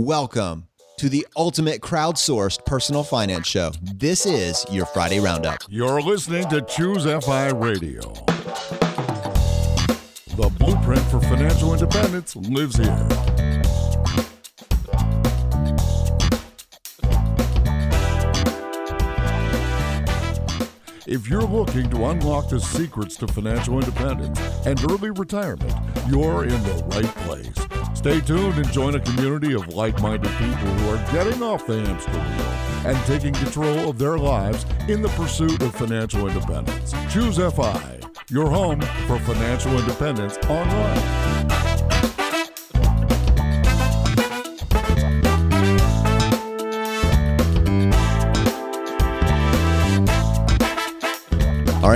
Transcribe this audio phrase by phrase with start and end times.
[0.00, 0.68] Welcome
[0.98, 3.72] to the ultimate crowdsourced personal finance show.
[3.82, 5.58] This is your Friday Roundup.
[5.68, 8.02] You're listening to Choose FI Radio.
[10.36, 13.08] The blueprint for financial independence lives here.
[21.08, 25.74] If you're looking to unlock the secrets to financial independence and early retirement,
[26.08, 27.77] you're in the right place.
[27.98, 31.80] Stay tuned and join a community of like minded people who are getting off the
[31.80, 36.94] hamster wheel and taking control of their lives in the pursuit of financial independence.
[37.12, 37.98] Choose FI,
[38.30, 41.37] your home for financial independence online.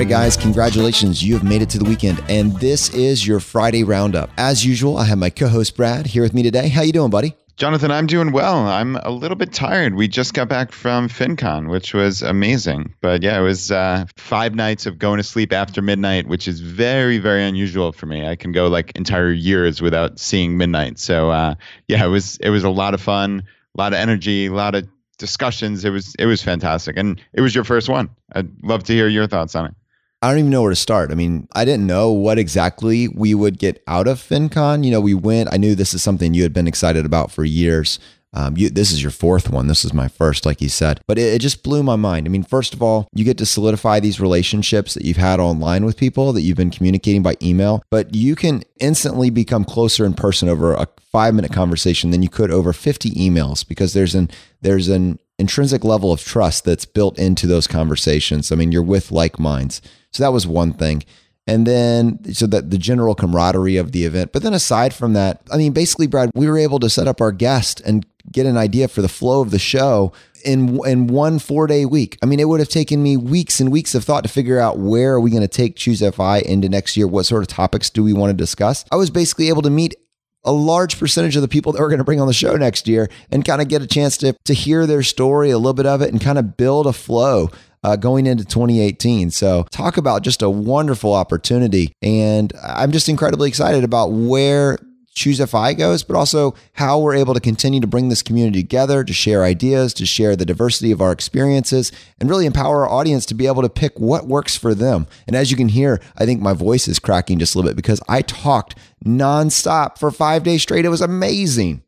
[0.03, 1.23] Right, guys, congratulations.
[1.23, 4.31] You have made it to the weekend, and this is your Friday Roundup.
[4.37, 6.69] As usual, I have my co-host Brad here with me today.
[6.69, 7.37] How you doing, buddy?
[7.57, 8.67] Jonathan, I'm doing well.
[8.67, 9.95] I'm a little bit tired.
[9.95, 12.93] We just got back from FinCon, which was amazing.
[13.01, 16.59] But yeah, it was uh, five nights of going to sleep after midnight, which is
[16.59, 18.27] very, very unusual for me.
[18.27, 20.99] I can go like entire years without seeing midnight.
[20.99, 21.55] So uh,
[21.87, 23.45] yeah, it was it was a lot of fun,
[23.77, 25.85] a lot of energy, a lot of discussions.
[25.85, 28.11] It was it was fantastic, and it was your first one.
[28.33, 29.75] I'd love to hear your thoughts on it.
[30.23, 31.11] I don't even know where to start.
[31.11, 34.85] I mean, I didn't know what exactly we would get out of FinCon.
[34.85, 37.45] You know, we went, I knew this is something you had been excited about for
[37.45, 37.99] years.
[38.35, 39.67] Um, you, this is your fourth one.
[39.67, 41.01] This is my first, like you said.
[41.07, 42.27] But it, it, just blew my mind.
[42.27, 45.85] I mean, first of all, you get to solidify these relationships that you've had online
[45.85, 50.15] with people that you've been communicating by email, but you can instantly become closer in
[50.15, 54.31] person over a five minute conversation than you could over 50 emails because there's an
[54.63, 58.53] there's an intrinsic level of trust that's built into those conversations.
[58.53, 59.83] I mean, you're with like minds.
[60.13, 61.03] So that was one thing.
[61.49, 64.33] And then, so that the general camaraderie of the event.
[64.33, 67.21] But then, aside from that, I mean, basically, Brad, we were able to set up
[67.21, 70.13] our guest and get an idea for the flow of the show
[70.45, 72.17] in in one four day week.
[72.23, 74.79] I mean, it would have taken me weeks and weeks of thought to figure out
[74.79, 77.09] where are we going to take Choose FI into next year.
[77.09, 78.85] What sort of topics do we want to discuss?
[78.93, 79.97] I was basically able to meet
[80.45, 82.89] a large percentage of the people that we're going to bring on the show next
[82.89, 85.87] year and kind of get a chance to to hear their story, a little bit
[85.87, 87.51] of it, and kind of build a flow
[87.85, 89.31] uh, going into 2018.
[89.31, 91.93] So, talk about just a wonderful opportunity.
[92.03, 94.79] And I'm just incredibly excited about where
[95.15, 99.05] Choose FI goes, but also how we're able to continue to bring this community together,
[99.05, 103.27] to share ideas, to share the diversity of our experiences, and really empower our audience
[103.27, 105.07] to be able to pick what works for them.
[105.27, 107.77] And as you can hear, I think my voice is cracking just a little bit
[107.77, 108.75] because I talked
[109.05, 110.85] nonstop for five days straight.
[110.85, 111.83] It was amazing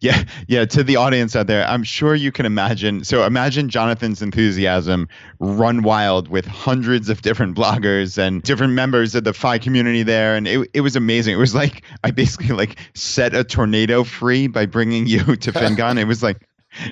[0.00, 4.20] yeah yeah to the audience out there i'm sure you can imagine so imagine jonathan's
[4.20, 5.08] enthusiasm
[5.40, 10.36] run wild with hundreds of different bloggers and different members of the fi community there
[10.36, 11.34] and it, it was amazing.
[11.34, 15.98] It was like i basically like set a tornado free by bringing you to fincon
[15.98, 16.46] it was like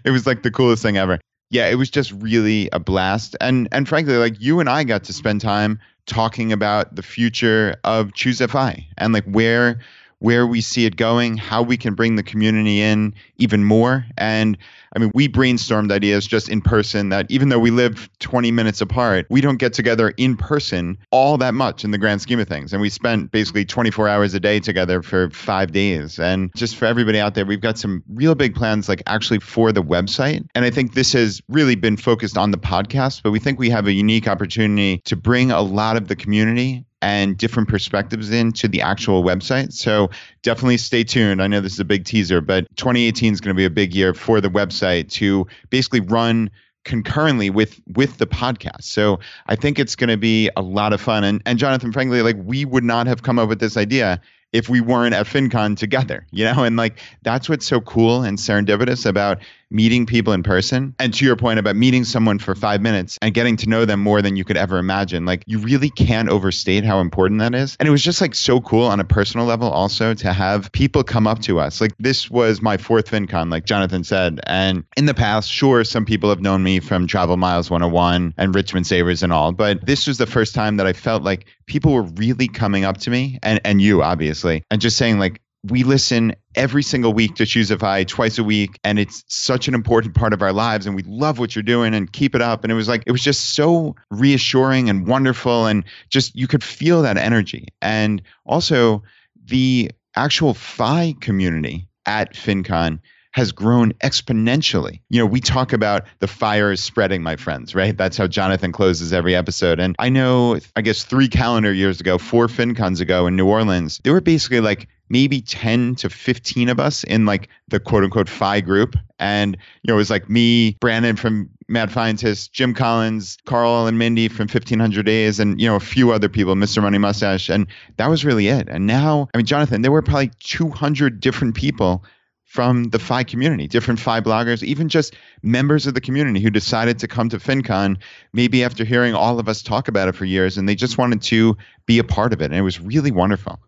[0.05, 1.21] it was like the coolest thing ever.
[1.51, 5.05] Yeah it was just really a blast and and frankly like you and i got
[5.05, 9.79] to spend time talking about the future of choose fi and like where
[10.23, 14.07] where we see it going, how we can bring the community in even more.
[14.17, 14.57] And
[14.95, 18.81] I mean, we brainstormed ideas just in person that even though we live 20 minutes
[18.81, 22.47] apart, we don't get together in person all that much in the grand scheme of
[22.47, 22.73] things.
[22.73, 26.21] And we spent basically 24 hours a day together for five days.
[26.21, 29.73] And just for everybody out there, we've got some real big plans, like actually for
[29.73, 30.47] the website.
[30.55, 33.71] And I think this has really been focused on the podcast, but we think we
[33.71, 38.69] have a unique opportunity to bring a lot of the community and different perspectives into
[38.69, 39.73] the actual website.
[39.73, 40.09] So
[40.43, 41.43] definitely stay tuned.
[41.43, 43.95] I know this is a big teaser, but 2018 is going to be a big
[43.95, 46.49] year for the website to basically run
[46.85, 48.85] concurrently with with the podcast.
[48.85, 51.25] So I think it's going to be a lot of fun.
[51.25, 54.21] And and Jonathan, frankly, like we would not have come up with this idea
[54.53, 56.63] if we weren't at FinCon together, you know?
[56.63, 59.39] And like that's what's so cool and serendipitous about
[59.73, 60.95] meeting people in person.
[60.99, 64.01] And to your point about meeting someone for five minutes and getting to know them
[64.01, 67.77] more than you could ever imagine, like you really can't overstate how important that is.
[67.81, 71.03] And it was just like so cool on a personal level also to have people
[71.03, 71.81] come up to us.
[71.81, 74.41] Like this was my fourth FinCon, like Jonathan said.
[74.47, 78.55] And in the past, sure, some people have known me from Travel Miles 101 and
[78.55, 81.93] Richmond Savers and all, but this was the first time that I felt like people
[81.93, 85.85] were really coming up to me and, and you obviously and just saying like we
[85.85, 88.79] listen every single week to FI twice a week.
[88.85, 90.87] And it's such an important part of our lives.
[90.87, 92.65] And we love what you're doing and keep it up.
[92.65, 95.67] And it was like, it was just so reassuring and wonderful.
[95.67, 97.69] And just, you could feel that energy.
[97.81, 99.03] And also,
[99.45, 103.01] the actual FI community at FinCon
[103.33, 105.01] has grown exponentially.
[105.09, 107.97] You know, we talk about the fire is spreading, my friends, right?
[107.97, 109.81] That's how Jonathan closes every episode.
[109.81, 114.01] And I know, I guess three calendar years ago, four FinCons ago in New Orleans,
[114.05, 118.31] there were basically like maybe 10 to 15 of us in like the quote unquote
[118.31, 118.97] FI group.
[119.19, 123.99] And, you know, it was like me, Brandon from Mad Fientist, Jim Collins, Carl and
[123.99, 126.83] Mindy from 1500 Days, and, you know, a few other people, Mr.
[126.83, 127.51] Money Mustache.
[127.51, 127.67] And
[127.99, 128.69] that was really it.
[128.69, 132.03] And now, I mean, Jonathan, there were probably 200 different people
[132.47, 136.99] from the FI community, different FI bloggers, even just members of the community who decided
[136.99, 137.99] to come to FinCon,
[138.33, 141.21] maybe after hearing all of us talk about it for years, and they just wanted
[141.23, 142.47] to be a part of it.
[142.47, 143.61] And it was really wonderful.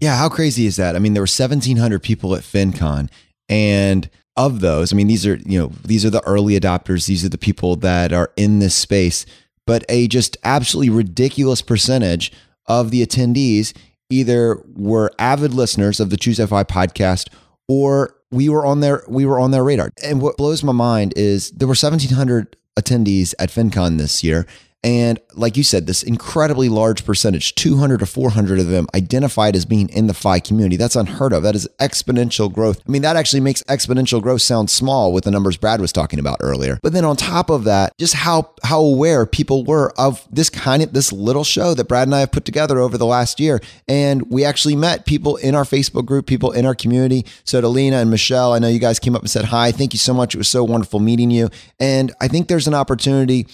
[0.00, 0.96] Yeah, how crazy is that?
[0.96, 3.10] I mean, there were 1,700 people at FinCon,
[3.48, 7.06] and of those, I mean, these are you know these are the early adopters.
[7.06, 9.26] These are the people that are in this space,
[9.66, 12.32] but a just absolutely ridiculous percentage
[12.66, 13.76] of the attendees
[14.08, 17.28] either were avid listeners of the Choose FI podcast
[17.68, 19.90] or we were on their we were on their radar.
[20.02, 24.46] And what blows my mind is there were 1700 attendees at FinCon this year
[24.82, 29.66] and like you said, this incredibly large percentage, 200 to 400 of them identified as
[29.66, 30.76] being in the FI community.
[30.76, 31.42] That's unheard of.
[31.42, 32.80] That is exponential growth.
[32.86, 36.18] I mean, that actually makes exponential growth sound small with the numbers Brad was talking
[36.18, 36.78] about earlier.
[36.82, 40.82] But then on top of that, just how how aware people were of this kind
[40.82, 43.60] of this little show that Brad and I have put together over the last year.
[43.86, 47.26] And we actually met people in our Facebook group, people in our community.
[47.44, 49.72] So to Lena and Michelle, I know you guys came up and said hi.
[49.72, 50.34] Thank you so much.
[50.34, 51.50] It was so wonderful meeting you.
[51.78, 53.46] And I think there's an opportunity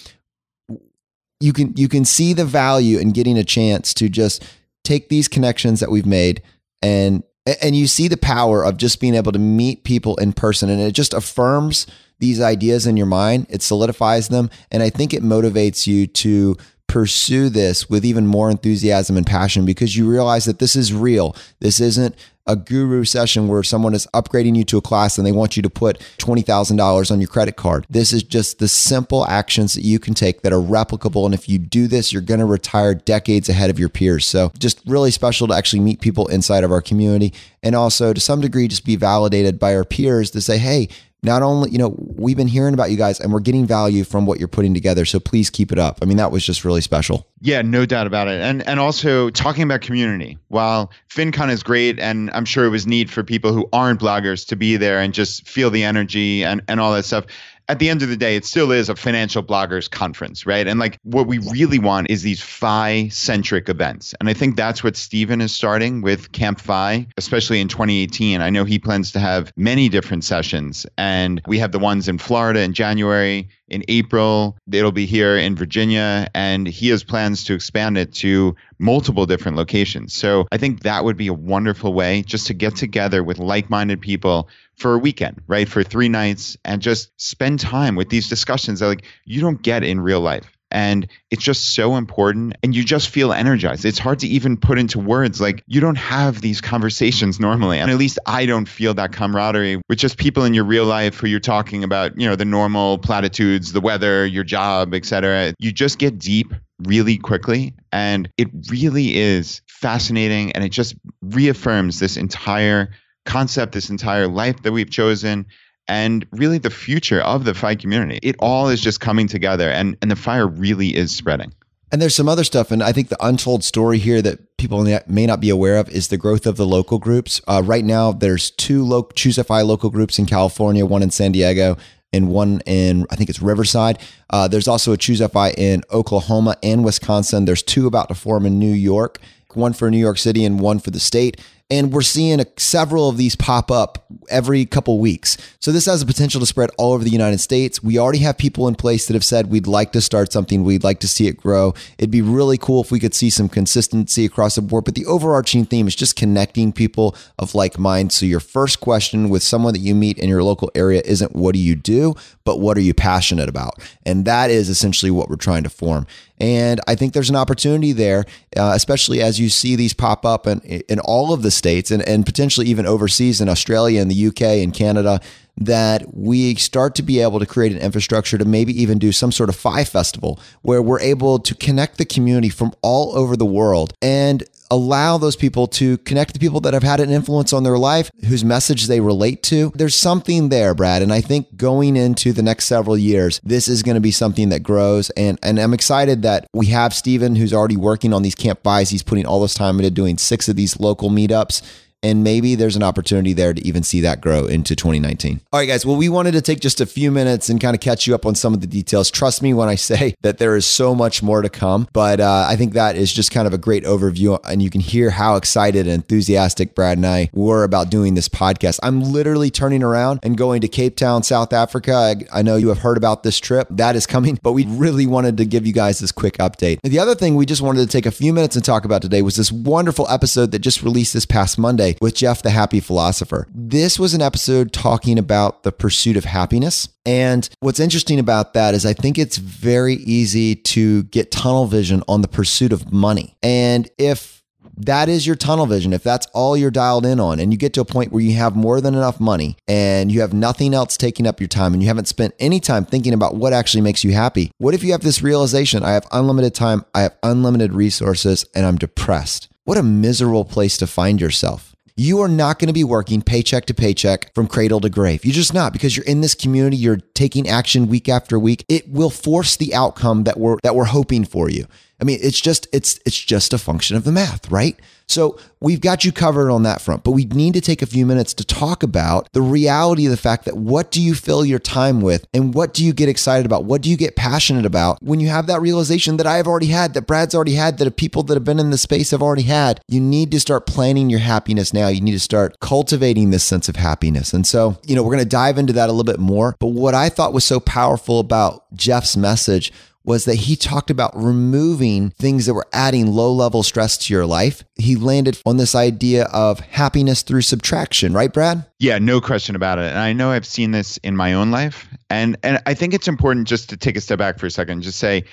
[1.40, 4.44] you can you can see the value in getting a chance to just
[4.84, 6.42] take these connections that we've made
[6.82, 7.22] and
[7.62, 10.68] and you see the power of just being able to meet people in person.
[10.68, 11.86] And it just affirms
[12.18, 13.46] these ideas in your mind.
[13.48, 14.50] It solidifies them.
[14.70, 16.56] And i think it motivates you to
[16.88, 21.36] pursue this with even more enthusiasm and passion because you realize that this is real.
[21.60, 22.14] This isn't
[22.46, 25.62] a guru session where someone is upgrading you to a class and they want you
[25.62, 27.86] to put $20,000 on your credit card.
[27.90, 31.24] This is just the simple actions that you can take that are replicable.
[31.24, 34.26] And if you do this, you're going to retire decades ahead of your peers.
[34.26, 37.32] So just really special to actually meet people inside of our community
[37.62, 40.88] and also to some degree just be validated by our peers to say, hey,
[41.22, 44.26] not only, you know, we've been hearing about you guys and we're getting value from
[44.26, 45.04] what you're putting together.
[45.04, 45.98] So please keep it up.
[46.02, 47.26] I mean, that was just really special.
[47.40, 48.40] Yeah, no doubt about it.
[48.40, 50.38] And and also talking about community.
[50.48, 54.46] While FinCon is great and I'm sure it was neat for people who aren't bloggers
[54.48, 57.26] to be there and just feel the energy and, and all that stuff
[57.68, 60.66] at the end of the day, it still is a financial bloggers conference, right?
[60.66, 64.14] And like what we really want is these FI centric events.
[64.20, 68.40] And I think that's what Stephen is starting with Camp FI, especially in 2018.
[68.40, 70.86] I know he plans to have many different sessions.
[70.96, 75.56] And we have the ones in Florida in January, in April, it'll be here in
[75.56, 76.28] Virginia.
[76.34, 80.14] And he has plans to expand it to multiple different locations.
[80.14, 83.68] So I think that would be a wonderful way just to get together with like
[83.70, 85.68] minded people for a weekend, right?
[85.68, 89.82] For three nights and just spend time with these discussions that like you don't get
[89.82, 90.50] in real life.
[90.72, 92.56] And it's just so important.
[92.62, 93.84] And you just feel energized.
[93.84, 95.40] It's hard to even put into words.
[95.40, 97.78] Like you don't have these conversations normally.
[97.78, 101.18] And at least I don't feel that camaraderie with just people in your real life
[101.18, 105.54] who you're talking about, you know, the normal platitudes, the weather, your job, etc.
[105.58, 107.74] You just get deep really quickly.
[107.92, 110.52] And it really is fascinating.
[110.52, 112.90] And it just reaffirms this entire
[113.26, 115.46] concept, this entire life that we've chosen,
[115.88, 118.18] and really the future of the FI community.
[118.22, 121.52] It all is just coming together, and, and the fire really is spreading.
[121.92, 125.26] And there's some other stuff, and I think the untold story here that people may
[125.26, 127.40] not be aware of is the growth of the local groups.
[127.46, 131.30] Uh, right now, there's two lo- Choose FI local groups in California, one in San
[131.30, 131.76] Diego
[132.12, 133.98] and one in I think it's Riverside.
[134.30, 137.44] Uh, there's also a Choose FI in Oklahoma and Wisconsin.
[137.44, 139.18] There's two about to form in New York,
[139.54, 141.40] one for New York City and one for the state.
[141.68, 145.36] And we're seeing a, several of these pop up every couple weeks.
[145.58, 147.82] So this has the potential to spread all over the United States.
[147.82, 150.84] We already have people in place that have said we'd like to start something, we'd
[150.84, 151.74] like to see it grow.
[151.98, 154.84] It'd be really cool if we could see some consistency across the board.
[154.84, 158.12] But the overarching theme is just connecting people of like mind.
[158.12, 161.54] So your first question with someone that you meet in your local area isn't what
[161.54, 163.74] do you do, but what are you passionate about?
[164.04, 166.06] And that is essentially what we're trying to form.
[166.38, 168.24] And I think there's an opportunity there,
[168.56, 172.06] uh, especially as you see these pop up in, in all of the states and,
[172.06, 175.20] and potentially even overseas in Australia and the UK and Canada
[175.58, 179.32] that we start to be able to create an infrastructure to maybe even do some
[179.32, 183.46] sort of FI festival where we're able to connect the community from all over the
[183.46, 183.94] world.
[184.02, 187.78] And allow those people to connect to people that have had an influence on their
[187.78, 189.72] life, whose message they relate to.
[189.74, 191.02] There's something there, Brad.
[191.02, 194.48] And I think going into the next several years, this is going to be something
[194.50, 195.10] that grows.
[195.10, 198.90] And, and I'm excited that we have Stephen, who's already working on these Camp FIs.
[198.90, 201.62] He's putting all this time into doing six of these local meetups
[202.02, 205.40] And maybe there's an opportunity there to even see that grow into 2019.
[205.52, 205.84] All right, guys.
[205.84, 208.26] Well, we wanted to take just a few minutes and kind of catch you up
[208.26, 209.10] on some of the details.
[209.10, 211.88] Trust me when I say that there is so much more to come.
[211.92, 214.38] But uh, I think that is just kind of a great overview.
[214.44, 218.28] And you can hear how excited and enthusiastic Brad and I were about doing this
[218.28, 218.78] podcast.
[218.82, 221.94] I'm literally turning around and going to Cape Town, South Africa.
[221.94, 223.68] I, I know you have heard about this trip.
[223.70, 226.78] That is coming, but we really wanted to give you guys this quick update.
[226.84, 229.02] And the other thing we just wanted to take a few minutes and talk about
[229.02, 232.80] today was this wonderful episode that just released this past Monday with Jeff the Happy
[232.80, 233.46] Philosopher.
[233.54, 236.88] This was an episode talking about the pursuit of happiness.
[237.04, 242.02] And what's interesting about that is I think it's very easy to get tunnel vision
[242.08, 243.36] on the pursuit of money.
[243.42, 244.36] And if
[244.76, 245.92] that is your tunnel vision.
[245.92, 248.34] If that's all you're dialed in on, and you get to a point where you
[248.36, 251.82] have more than enough money and you have nothing else taking up your time and
[251.82, 254.92] you haven't spent any time thinking about what actually makes you happy, what if you
[254.92, 259.48] have this realization I have unlimited time, I have unlimited resources, and I'm depressed?
[259.64, 261.75] What a miserable place to find yourself.
[261.98, 265.24] You are not going to be working paycheck to paycheck from cradle to grave.
[265.24, 268.66] You're just not because you're in this community, you're taking action week after week.
[268.68, 271.66] It will force the outcome that we're that we're hoping for you.
[271.98, 274.78] I mean, it's just it's it's just a function of the math, right?
[275.08, 278.04] So we've got you covered on that front, but we need to take a few
[278.04, 281.58] minutes to talk about the reality of the fact that what do you fill your
[281.58, 283.64] time with and what do you get excited about?
[283.64, 286.94] What do you get passionate about when you have that realization that I've already had,
[286.94, 289.80] that Brad's already had, that people that have been in the space have already had?
[289.88, 291.88] You need to start planning your happiness now.
[291.88, 294.32] You need to start cultivating this sense of happiness.
[294.32, 296.56] And so, you know, we're going to dive into that a little bit more.
[296.58, 299.72] But what I thought was so powerful about Jeff's message
[300.06, 304.24] was that he talked about removing things that were adding low level stress to your
[304.24, 304.62] life.
[304.76, 308.64] He landed on this idea of happiness through subtraction, right, Brad?
[308.78, 309.86] Yeah, no question about it.
[309.86, 311.88] And I know I've seen this in my own life.
[312.08, 314.82] And and I think it's important just to take a step back for a second,
[314.82, 315.24] just say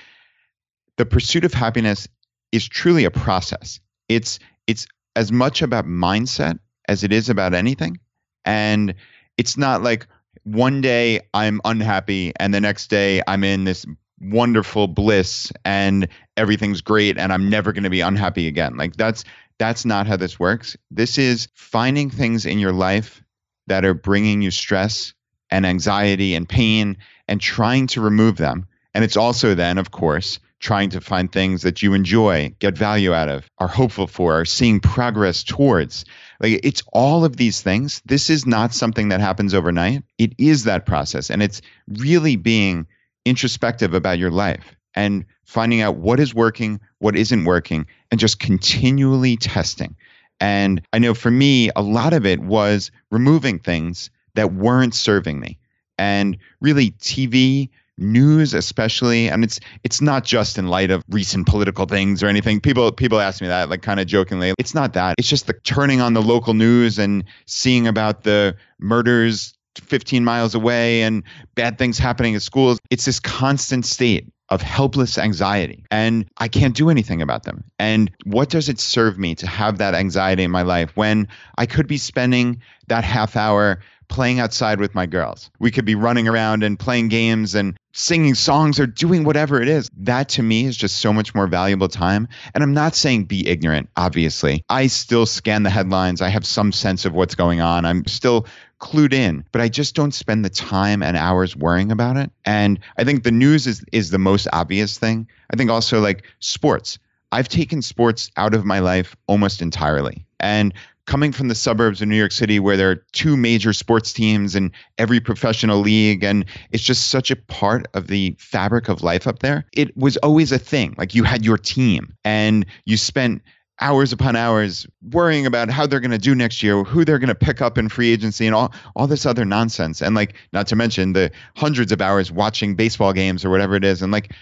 [0.97, 2.07] the pursuit of happiness
[2.51, 3.79] is truly a process.
[4.09, 7.99] It's it's as much about mindset as it is about anything.
[8.43, 8.95] And
[9.37, 10.07] it's not like
[10.43, 13.85] one day I'm unhappy and the next day I'm in this
[14.23, 18.77] wonderful bliss and everything's great and I'm never going to be unhappy again.
[18.77, 19.23] Like that's
[19.57, 20.75] that's not how this works.
[20.89, 23.23] This is finding things in your life
[23.67, 25.13] that are bringing you stress
[25.49, 28.67] and anxiety and pain and trying to remove them.
[28.93, 33.13] And it's also then, of course, trying to find things that you enjoy, get value
[33.13, 36.05] out of, are hopeful for, are seeing progress towards.
[36.39, 38.01] Like it's all of these things.
[38.05, 40.03] This is not something that happens overnight.
[40.17, 41.29] It is that process.
[41.29, 42.87] And it's really being
[43.25, 48.39] introspective about your life and finding out what is working, what isn't working, and just
[48.39, 49.95] continually testing.
[50.39, 55.39] And I know for me, a lot of it was removing things that weren't serving
[55.39, 55.57] me.
[55.97, 61.85] And really, TV, news especially and it's it's not just in light of recent political
[61.85, 65.13] things or anything people people ask me that like kind of jokingly it's not that
[65.19, 70.55] it's just the turning on the local news and seeing about the murders 15 miles
[70.55, 71.23] away and
[71.55, 72.79] bad things happening at schools.
[72.89, 77.63] It's this constant state of helpless anxiety and I can't do anything about them.
[77.79, 81.27] And what does it serve me to have that anxiety in my life when
[81.57, 85.49] I could be spending that half hour playing outside with my girls?
[85.59, 89.67] We could be running around and playing games and singing songs or doing whatever it
[89.67, 89.89] is.
[89.97, 92.27] That to me is just so much more valuable time.
[92.53, 94.63] And I'm not saying be ignorant, obviously.
[94.69, 96.21] I still scan the headlines.
[96.21, 97.85] I have some sense of what's going on.
[97.85, 98.45] I'm still
[98.83, 102.29] clued in, but I just don't spend the time and hours worrying about it.
[102.43, 105.27] And I think the news is is the most obvious thing.
[105.51, 106.99] I think also like sports.
[107.31, 110.25] I've taken sports out of my life almost entirely.
[110.41, 110.73] And
[111.05, 114.53] coming from the suburbs of New York City where there are two major sports teams
[114.53, 119.27] and every professional league and it's just such a part of the fabric of life
[119.27, 119.65] up there.
[119.73, 120.93] It was always a thing.
[120.97, 123.41] Like you had your team and you spent
[123.83, 127.27] hours upon hours worrying about how they're going to do next year, who they're going
[127.27, 130.01] to pick up in free agency, and all all this other nonsense.
[130.01, 133.83] And like, not to mention the hundreds of hours watching baseball games or whatever it
[133.83, 134.01] is.
[134.01, 134.33] And like,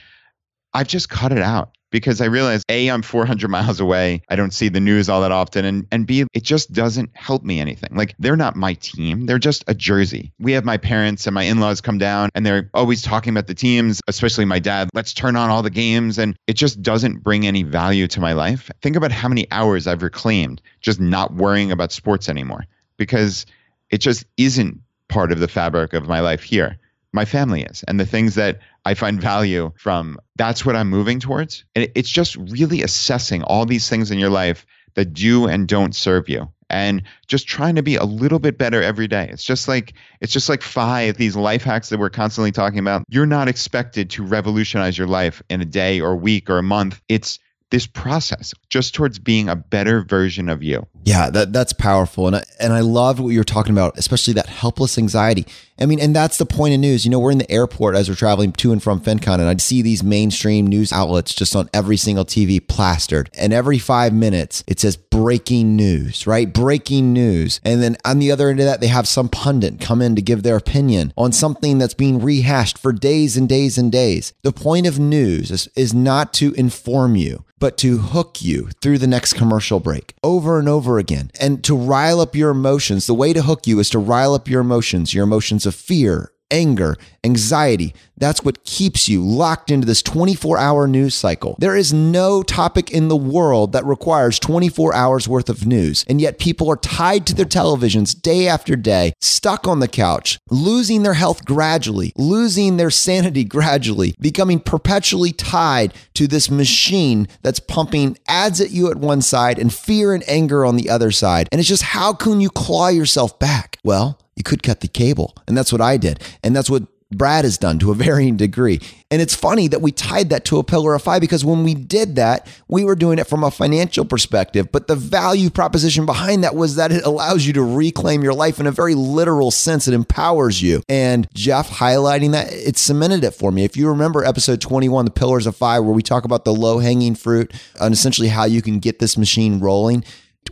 [0.74, 4.24] I've just cut it out because I realize A, I'm 400 miles away.
[4.29, 5.65] I don't see the news all that often.
[5.65, 7.95] And, and B, it just doesn't help me anything.
[7.95, 9.25] Like they're not my team.
[9.25, 10.31] They're just a jersey.
[10.39, 13.48] We have my parents and my in laws come down and they're always talking about
[13.48, 14.89] the teams, especially my dad.
[14.93, 16.17] Let's turn on all the games.
[16.17, 18.71] And it just doesn't bring any value to my life.
[18.81, 22.65] Think about how many hours I've reclaimed just not worrying about sports anymore
[22.98, 23.45] because
[23.89, 24.79] it just isn't
[25.10, 26.77] part of the fabric of my life here
[27.13, 30.17] my family is and the things that I find value from.
[30.35, 31.65] That's what I'm moving towards.
[31.75, 34.65] And it's just really assessing all these things in your life
[34.95, 38.81] that do and don't serve you and just trying to be a little bit better
[38.81, 39.29] every day.
[39.31, 43.03] It's just like it's just like FI these life hacks that we're constantly talking about.
[43.09, 46.63] You're not expected to revolutionize your life in a day or a week or a
[46.63, 47.01] month.
[47.09, 47.39] It's
[47.69, 50.85] this process just towards being a better version of you.
[51.03, 54.34] Yeah, that that's powerful, and I, and I loved what you were talking about, especially
[54.34, 55.48] that helpless anxiety.
[55.79, 57.05] I mean, and that's the point of news.
[57.05, 59.62] You know, we're in the airport as we're traveling to and from FinCon, and I'd
[59.62, 64.63] see these mainstream news outlets just on every single TV plastered, and every five minutes
[64.67, 66.51] it says breaking news, right?
[66.51, 70.03] Breaking news, and then on the other end of that, they have some pundit come
[70.03, 73.91] in to give their opinion on something that's being rehashed for days and days and
[73.91, 74.34] days.
[74.43, 78.98] The point of news is, is not to inform you but to hook you through
[78.98, 83.07] the next commercial break over and over again and to rile up your emotions.
[83.07, 86.30] The way to hook you is to rile up your emotions, your emotions of fear,
[86.51, 87.93] anger, anxiety.
[88.17, 91.55] That's what keeps you locked into this 24 hour news cycle.
[91.58, 96.05] There is no topic in the world that requires 24 hours worth of news.
[96.08, 100.38] And yet people are tied to their televisions day after day, stuck on the couch,
[100.51, 107.60] losing their health gradually, losing their sanity gradually, becoming perpetually tied to this machine that's
[107.60, 111.48] pumping ads at you at one side and fear and anger on the other side.
[111.51, 113.77] And it's just how can you claw yourself back?
[113.84, 115.36] Well, you could cut the cable.
[115.48, 116.19] And that's what I did.
[116.43, 116.81] And that's what
[117.12, 118.79] Brad has done to a varying degree.
[119.12, 121.75] And it's funny that we tied that to a pillar of FI because when we
[121.75, 124.71] did that, we were doing it from a financial perspective.
[124.71, 128.60] But the value proposition behind that was that it allows you to reclaim your life
[128.60, 129.88] in a very literal sense.
[129.88, 130.81] It empowers you.
[130.89, 133.63] And Jeff highlighting that, it cemented it for me.
[133.63, 136.79] If you remember episode 21, The Pillars of FI, where we talk about the low
[136.79, 140.03] hanging fruit and essentially how you can get this machine rolling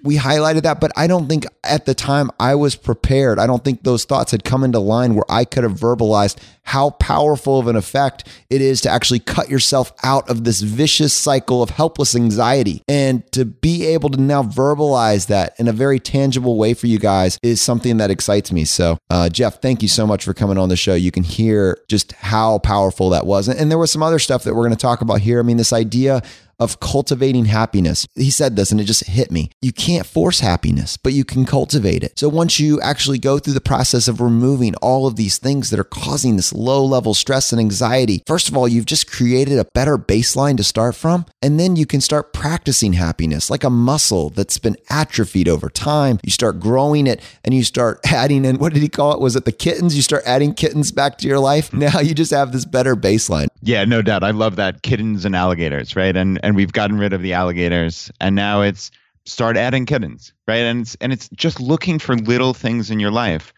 [0.04, 3.40] we highlighted that, but I don't think at the time I was prepared.
[3.40, 6.92] I don't think those thoughts had come into line where I could have verbalized how
[6.92, 11.64] powerful of an effect it is to actually cut yourself out of this vicious cycle
[11.64, 12.84] of helpless anxiety.
[12.88, 17.00] And to be able to now verbalize that in a very tangible way for you
[17.00, 18.66] guys is something that excites me.
[18.66, 20.94] So, uh, Jeff, thank you so much for coming on the show.
[20.94, 23.50] You can hear just how powerful that was.
[23.50, 25.40] And there was some other stuff that we're going to talk about here.
[25.40, 26.22] I mean, this idea
[26.60, 28.08] of cultivating happiness.
[28.16, 29.50] He said this and it just hit me.
[29.62, 32.18] You can't force happiness, but you can cultivate it.
[32.18, 35.80] So once you actually go through the process of removing all of these things that
[35.80, 39.66] are causing this low level stress and anxiety, first of all, you've just created a
[39.74, 41.26] better baseline to start from.
[41.42, 46.20] And then you can start practicing happiness like a muscle that's been atrophied over time.
[46.24, 49.22] You start growing it and you start adding in, what did he call it?
[49.22, 49.96] Was it the kittens?
[49.96, 51.74] You start adding kittens back to your life.
[51.80, 53.48] Now you just have this better baseline.
[53.62, 54.24] Yeah, no doubt.
[54.24, 56.16] I love that kittens and alligators, right?
[56.16, 58.92] And and we've gotten rid of the alligators, and now it's
[59.26, 60.62] start adding kittens, right?
[60.62, 63.54] And it's and it's just looking for little things in your life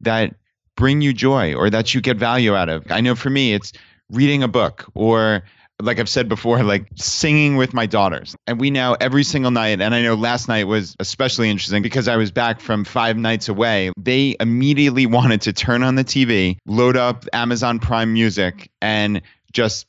[0.00, 0.34] that
[0.76, 2.90] bring you joy or that you get value out of.
[2.90, 3.72] I know for me, it's
[4.10, 5.42] reading a book or
[5.80, 8.34] like I've said before, like singing with my daughters.
[8.46, 12.08] And we now every single night, and I know last night was especially interesting because
[12.08, 13.92] I was back from five nights away.
[13.96, 19.20] They immediately wanted to turn on the TV, load up Amazon Prime Music, and
[19.52, 19.86] just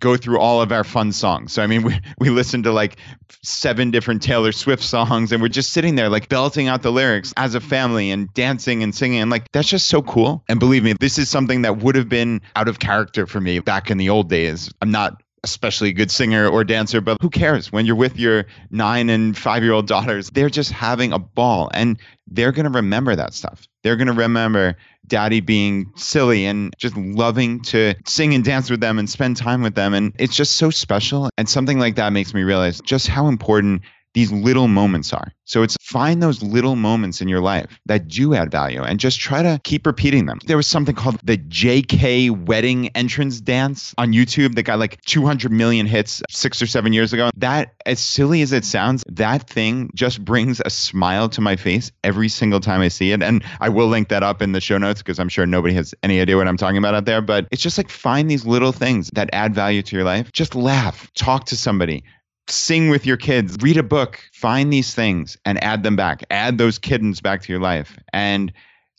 [0.00, 1.52] go through all of our fun songs.
[1.52, 2.96] So I mean, we we listened to like
[3.42, 7.32] seven different Taylor Swift songs, and we're just sitting there like belting out the lyrics
[7.36, 9.20] as a family and dancing and singing.
[9.20, 10.44] And like that's just so cool.
[10.48, 13.58] And believe me, this is something that would have been out of character for me
[13.60, 14.72] back in the old days.
[14.80, 18.46] I'm not especially a good singer or dancer, but who cares when you're with your
[18.70, 20.30] nine and five year old daughters?
[20.30, 23.66] They're just having a ball and they're going to remember that stuff.
[23.82, 24.76] They're going to remember
[25.06, 29.62] daddy being silly and just loving to sing and dance with them and spend time
[29.62, 29.94] with them.
[29.94, 31.28] And it's just so special.
[31.36, 33.82] And something like that makes me realize just how important
[34.14, 35.32] these little moments are.
[35.44, 39.20] So it's find those little moments in your life that do add value and just
[39.20, 40.38] try to keep repeating them.
[40.46, 45.52] There was something called the JK wedding entrance dance on YouTube that got like 200
[45.52, 47.30] million hits six or seven years ago.
[47.36, 51.92] That, as silly as it sounds, that thing just brings a smile to my face
[52.04, 53.22] every single time I see it.
[53.22, 55.94] And I will link that up in the show notes because I'm sure nobody has
[56.02, 57.20] any idea what I'm talking about out there.
[57.20, 60.32] But it's just like find these little things that add value to your life.
[60.32, 62.04] Just laugh, talk to somebody,
[62.48, 66.24] sing with your kids, read a book, find these things and add them back.
[66.30, 67.98] Add those kittens back to your life.
[68.12, 68.52] And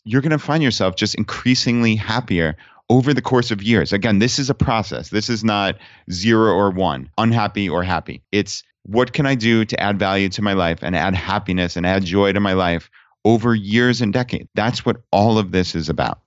[0.04, 2.56] you're going to find yourself just increasingly happier
[2.90, 3.92] over the course of years.
[3.92, 5.08] Again, this is a process.
[5.08, 5.76] This is not
[6.10, 8.22] zero or one, unhappy or happy.
[8.32, 11.86] It's what can I do to add value to my life and add happiness and
[11.86, 12.90] add joy to my life
[13.24, 14.48] over years and decades.
[14.54, 16.20] That's what all of this is about.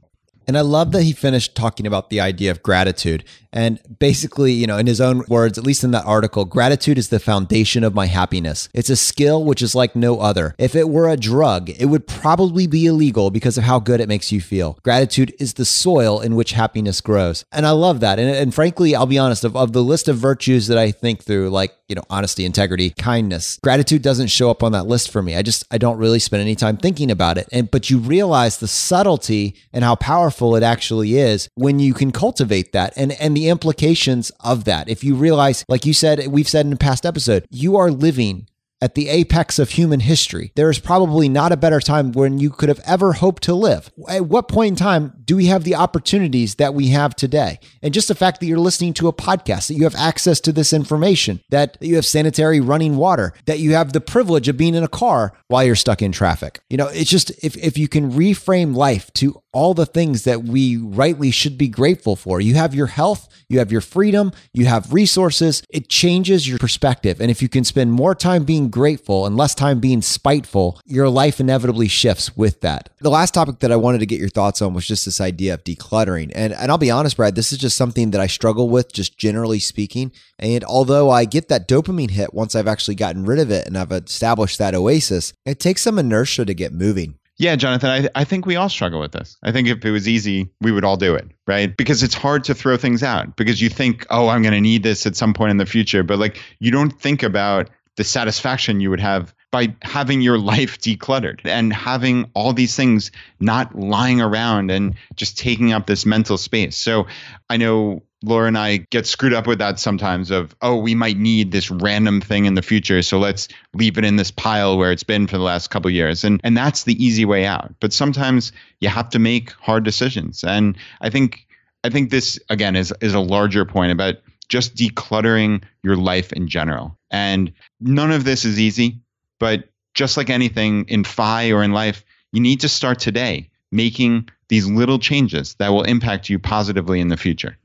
[0.48, 3.26] And I love that he finished talking about the idea of gratitude.
[3.52, 7.10] And basically, you know, in his own words, at least in that article, gratitude is
[7.10, 8.70] the foundation of my happiness.
[8.74, 10.56] It's a skill which is like no other.
[10.58, 14.08] If it were a drug, it would probably be illegal because of how good it
[14.08, 14.78] makes you feel.
[14.84, 17.44] Gratitude is the soil in which happiness grows.
[17.52, 18.20] And I love that.
[18.20, 21.24] And, and frankly, I'll be honest, of, of the list of virtues that I think
[21.24, 25.22] through, like, you know, honesty, integrity, kindness, gratitude doesn't show up on that list for
[25.22, 25.36] me.
[25.36, 27.48] I just, I don't really spend any time thinking about it.
[27.52, 32.12] And, but you realize the subtlety and how powerful it actually is when you can
[32.12, 32.94] cultivate that.
[32.98, 34.90] And, and the implications of that.
[34.90, 38.48] If you realize, like you said, we've said in a past episode, you are living
[38.82, 40.52] at the apex of human history.
[40.56, 43.92] There is probably not a better time when you could have ever hoped to live.
[44.08, 47.60] At what point in time do we have the opportunities that we have today?
[47.82, 50.52] And just the fact that you're listening to a podcast, that you have access to
[50.52, 54.76] this information, that you have sanitary running water, that you have the privilege of being
[54.76, 56.62] in a car while you're stuck in traffic.
[56.70, 60.44] You know, it's just if, if you can reframe life to all the things that
[60.44, 62.40] we rightly should be grateful for.
[62.40, 65.64] You have your health, you have your freedom, you have resources.
[65.72, 67.20] It changes your perspective.
[67.20, 71.10] And if you can spend more time being grateful and less time being spiteful, your
[71.10, 72.90] life inevitably shifts with that.
[73.00, 75.54] The last topic that I wanted to get your thoughts on was just this idea
[75.54, 76.32] of decluttering.
[76.36, 79.18] And, and I'll be honest, Brad, this is just something that I struggle with, just
[79.18, 80.12] generally speaking.
[80.40, 83.78] And although I get that dopamine hit once I've actually gotten rid of it and
[83.78, 87.16] I've established that oasis, it takes some inertia to get moving.
[87.40, 89.38] Yeah, Jonathan, I, I think we all struggle with this.
[89.44, 91.76] I think if it was easy, we would all do it, right?
[91.78, 94.82] Because it's hard to throw things out because you think, oh, I'm going to need
[94.82, 96.02] this at some point in the future.
[96.02, 100.80] But like, you don't think about the satisfaction you would have by having your life
[100.82, 106.38] decluttered and having all these things not lying around and just taking up this mental
[106.38, 106.78] space.
[106.78, 107.06] So
[107.50, 111.18] I know Laura and I get screwed up with that sometimes of, oh, we might
[111.18, 113.02] need this random thing in the future.
[113.04, 116.24] So let's leave it in this pile where it's been for the last couple years.
[116.24, 117.74] And and that's the easy way out.
[117.80, 120.44] But sometimes you have to make hard decisions.
[120.44, 121.46] And I think
[121.84, 124.16] I think this again is is a larger point about
[124.50, 126.98] just decluttering your life in general.
[127.12, 129.00] And none of this is easy,
[129.40, 134.30] but just like anything in FI or in life, you need to start today making
[134.50, 137.58] these little changes that will impact you positively in the future.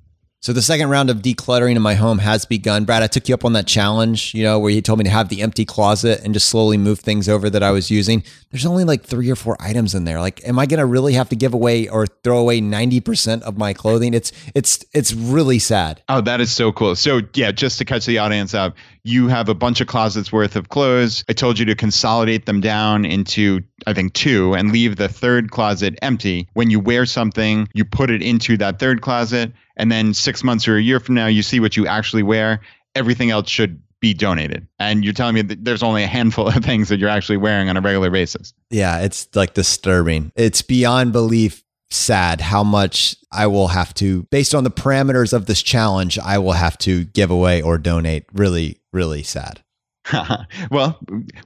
[0.43, 2.85] So the second round of decluttering in my home has begun.
[2.85, 5.11] Brad, I took you up on that challenge, you know, where you told me to
[5.11, 8.25] have the empty closet and just slowly move things over that I was using.
[8.51, 10.19] There's only like three or four items in there.
[10.19, 13.57] Like, am I going to really have to give away or throw away 90% of
[13.57, 14.15] my clothing?
[14.15, 16.03] It's, it's, it's really sad.
[16.09, 16.97] Oh, that is so cool.
[16.97, 18.75] So yeah, just to catch the audience up,
[19.05, 21.25] you have a bunch of closets worth of clothes.
[21.29, 25.53] I told you to consolidate them down into, I think, two and leave the third
[25.53, 26.49] closet empty.
[26.55, 30.67] When you wear something, you put it into that third closet and then six months
[30.69, 32.61] or a year from now you see what you actually wear
[32.95, 36.55] everything else should be donated and you're telling me that there's only a handful of
[36.65, 41.13] things that you're actually wearing on a regular basis yeah it's like disturbing it's beyond
[41.13, 46.19] belief sad how much I will have to, based on the parameters of this challenge,
[46.19, 48.25] I will have to give away or donate.
[48.33, 49.63] Really, really sad.
[50.71, 50.99] well,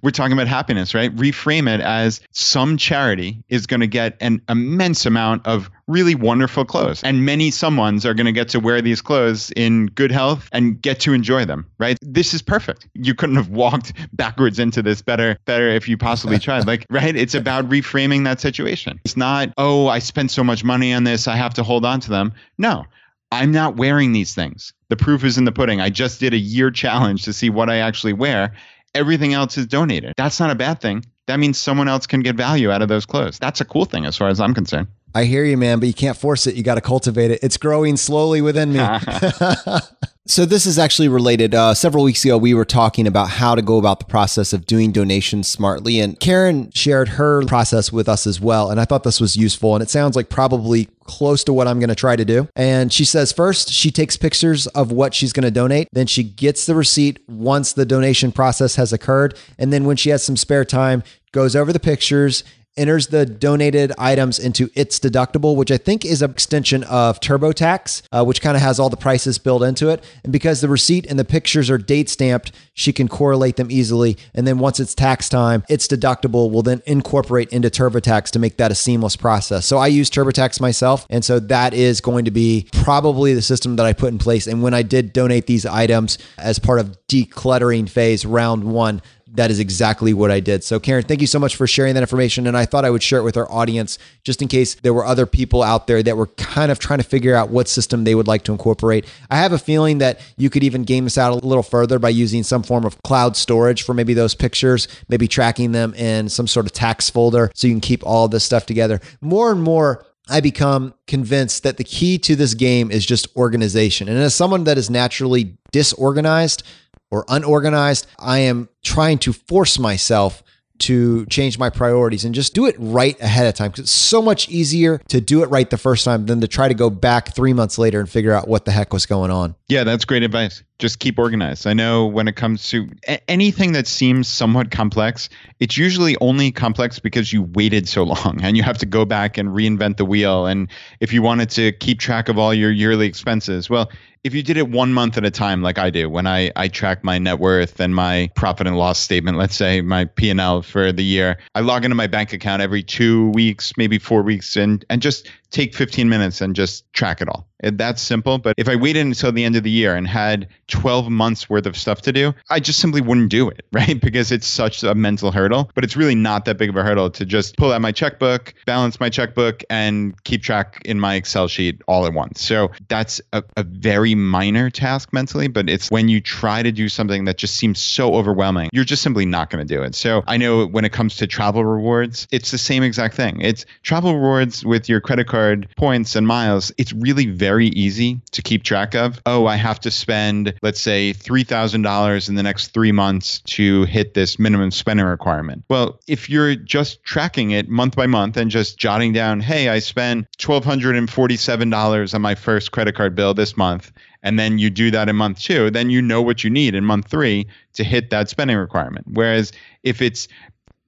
[0.02, 1.14] we're talking about happiness, right?
[1.16, 6.64] Reframe it as some charity is going to get an immense amount of really wonderful
[6.64, 7.02] clothes.
[7.04, 10.80] And many someones are going to get to wear these clothes in good health and
[10.80, 11.96] get to enjoy them, right?
[12.02, 12.88] This is perfect.
[12.94, 16.66] You couldn't have walked backwards into this better better if you possibly tried.
[16.66, 17.14] Like, right?
[17.14, 19.00] It's about reframing that situation.
[19.04, 22.00] It's not, "Oh, I spent so much money on this, I have to hold on
[22.00, 22.84] to them." No.
[23.32, 24.72] I'm not wearing these things.
[24.88, 25.80] The proof is in the pudding.
[25.80, 28.54] I just did a year challenge to see what I actually wear.
[28.94, 30.14] Everything else is donated.
[30.16, 31.04] That's not a bad thing.
[31.26, 33.38] That means someone else can get value out of those clothes.
[33.38, 34.86] That's a cool thing as far as I'm concerned.
[35.14, 36.54] I hear you, man, but you can't force it.
[36.54, 37.40] You got to cultivate it.
[37.42, 38.78] It's growing slowly within me.
[40.28, 41.54] So this is actually related.
[41.54, 44.66] Uh, several weeks ago, we were talking about how to go about the process of
[44.66, 48.68] doing donations smartly, and Karen shared her process with us as well.
[48.70, 51.78] And I thought this was useful, and it sounds like probably close to what I'm
[51.78, 52.48] going to try to do.
[52.56, 55.86] And she says first, she takes pictures of what she's going to donate.
[55.92, 60.10] Then she gets the receipt once the donation process has occurred, and then when she
[60.10, 62.42] has some spare time, goes over the pictures
[62.76, 68.24] enters the donated items into ItsDeductible, which I think is an extension of TurboTax, uh,
[68.24, 70.04] which kind of has all the prices built into it.
[70.24, 74.16] And because the receipt and the pictures are date stamped, she can correlate them easily.
[74.34, 78.70] And then once it's tax time, ItsDeductible will then incorporate into TurboTax to make that
[78.70, 79.66] a seamless process.
[79.66, 81.06] So I use TurboTax myself.
[81.08, 84.46] And so that is going to be probably the system that I put in place.
[84.46, 89.00] And when I did donate these items as part of decluttering phase round one,
[89.36, 90.64] that is exactly what I did.
[90.64, 92.46] So, Karen, thank you so much for sharing that information.
[92.46, 95.04] And I thought I would share it with our audience just in case there were
[95.04, 98.14] other people out there that were kind of trying to figure out what system they
[98.14, 99.06] would like to incorporate.
[99.30, 102.08] I have a feeling that you could even game this out a little further by
[102.08, 106.46] using some form of cloud storage for maybe those pictures, maybe tracking them in some
[106.46, 109.00] sort of tax folder so you can keep all this stuff together.
[109.20, 114.08] More and more, I become convinced that the key to this game is just organization.
[114.08, 116.64] And as someone that is naturally disorganized,
[117.10, 118.06] or unorganized.
[118.18, 120.42] I am trying to force myself
[120.78, 124.20] to change my priorities and just do it right ahead of time because it's so
[124.20, 127.34] much easier to do it right the first time than to try to go back
[127.34, 129.54] three months later and figure out what the heck was going on.
[129.68, 130.62] Yeah, that's great advice.
[130.78, 131.66] Just keep organized.
[131.66, 135.28] I know when it comes to a- anything that seems somewhat complex,
[135.60, 139.38] it's usually only complex because you waited so long and you have to go back
[139.38, 140.46] and reinvent the wheel.
[140.46, 140.68] And
[141.00, 143.90] if you wanted to keep track of all your yearly expenses, well,
[144.26, 146.66] if you did it one month at a time, like I do, when I, I
[146.66, 150.90] track my net worth and my profit and loss statement, let's say my P&L for
[150.90, 154.84] the year, I log into my bank account every two weeks, maybe four weeks, and,
[154.90, 157.46] and just take 15 minutes and just track it all.
[157.60, 158.38] That's simple.
[158.38, 161.66] But if I waited until the end of the year and had 12 months worth
[161.66, 164.00] of stuff to do, I just simply wouldn't do it, right?
[164.00, 165.70] Because it's such a mental hurdle.
[165.74, 168.54] But it's really not that big of a hurdle to just pull out my checkbook,
[168.66, 172.40] balance my checkbook, and keep track in my Excel sheet all at once.
[172.40, 176.88] So that's a, a very minor task mentally, but it's when you try to do
[176.88, 179.94] something that just seems so overwhelming, you're just simply not going to do it.
[179.94, 183.40] So I know when it comes to travel rewards, it's the same exact thing.
[183.40, 186.72] It's travel rewards with your credit card points and miles.
[186.78, 189.20] It's really very easy to keep track of.
[189.26, 194.14] Oh, I have to spend, let's say, $3,000 in the next three months to hit
[194.14, 195.64] this minimum spending requirement.
[195.68, 199.78] Well, if you're just tracking it month by month and just jotting down, hey, I
[199.78, 205.08] spent $1,247 on my first credit card bill this month, and then you do that
[205.08, 208.28] in month two, then you know what you need in month three to hit that
[208.28, 209.06] spending requirement.
[209.12, 210.26] Whereas if it's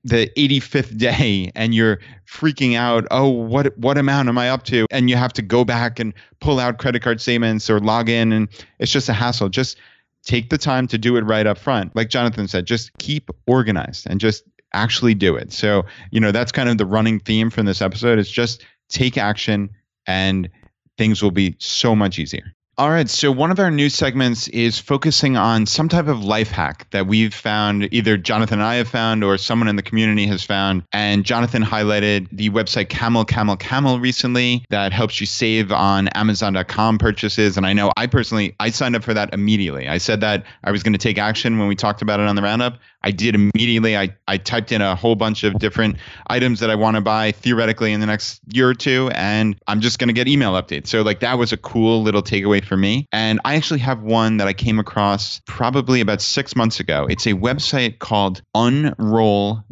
[0.08, 4.86] the 85th day and you're freaking out oh what what amount am i up to?
[4.90, 8.32] And you have to go back and pull out credit card statements or log in
[8.32, 9.48] and it's just a hassle.
[9.48, 9.78] Just
[10.24, 11.94] take the time to do it right up front.
[11.94, 15.52] Like jonathan said just keep organized and just actually do it.
[15.52, 18.18] So you know that's kind of the running theme from this episode.
[18.18, 19.70] It's just take action
[20.06, 20.48] and
[20.96, 23.10] things will be so much easier all right.
[23.10, 27.08] So, one of our new segments is focusing on some type of life hack that
[27.08, 30.84] we've found, either Jonathan and I have found or someone in the community has found.
[30.92, 36.98] And Jonathan highlighted the website Camel Camel Camel recently that helps you save on Amazon.com
[36.98, 37.56] purchases.
[37.56, 39.88] And I know I personally, I signed up for that immediately.
[39.88, 42.36] I said that I was going to take action when we talked about it on
[42.36, 42.78] the roundup.
[43.02, 43.96] I did immediately.
[43.96, 45.96] I, I typed in a whole bunch of different
[46.28, 49.80] items that I want to buy theoretically in the next year or two, and I'm
[49.80, 50.88] just going to get email updates.
[50.88, 53.06] So, like, that was a cool little takeaway for me.
[53.12, 57.06] And I actually have one that I came across probably about six months ago.
[57.08, 59.66] It's a website called unroll.me.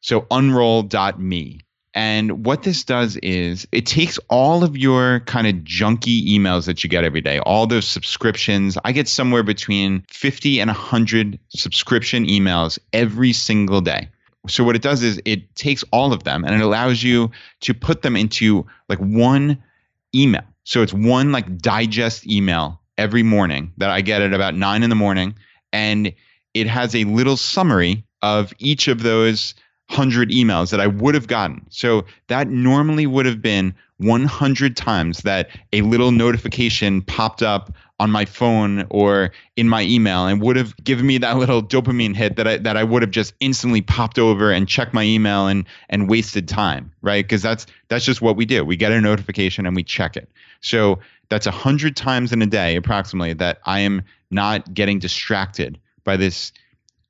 [0.00, 1.60] So, unroll.me.
[1.98, 6.84] And what this does is it takes all of your kind of junky emails that
[6.84, 8.78] you get every day, all those subscriptions.
[8.84, 14.10] I get somewhere between 50 and 100 subscription emails every single day.
[14.46, 17.32] So what it does is it takes all of them and it allows you
[17.62, 19.60] to put them into like one
[20.14, 20.44] email.
[20.62, 24.90] So it's one like digest email every morning that I get at about nine in
[24.90, 25.34] the morning.
[25.72, 26.14] And
[26.54, 29.56] it has a little summary of each of those
[29.88, 31.64] 100 emails that I would have gotten.
[31.70, 38.10] So that normally would have been 100 times that a little notification popped up on
[38.10, 42.36] my phone or in my email and would have given me that little dopamine hit
[42.36, 45.64] that I that I would have just instantly popped over and checked my email and
[45.88, 47.24] and wasted time, right?
[47.24, 48.64] Because that's that's just what we do.
[48.64, 50.28] We get a notification and we check it.
[50.60, 55.78] So that's a hundred times in a day approximately that I am not getting distracted
[56.04, 56.52] by this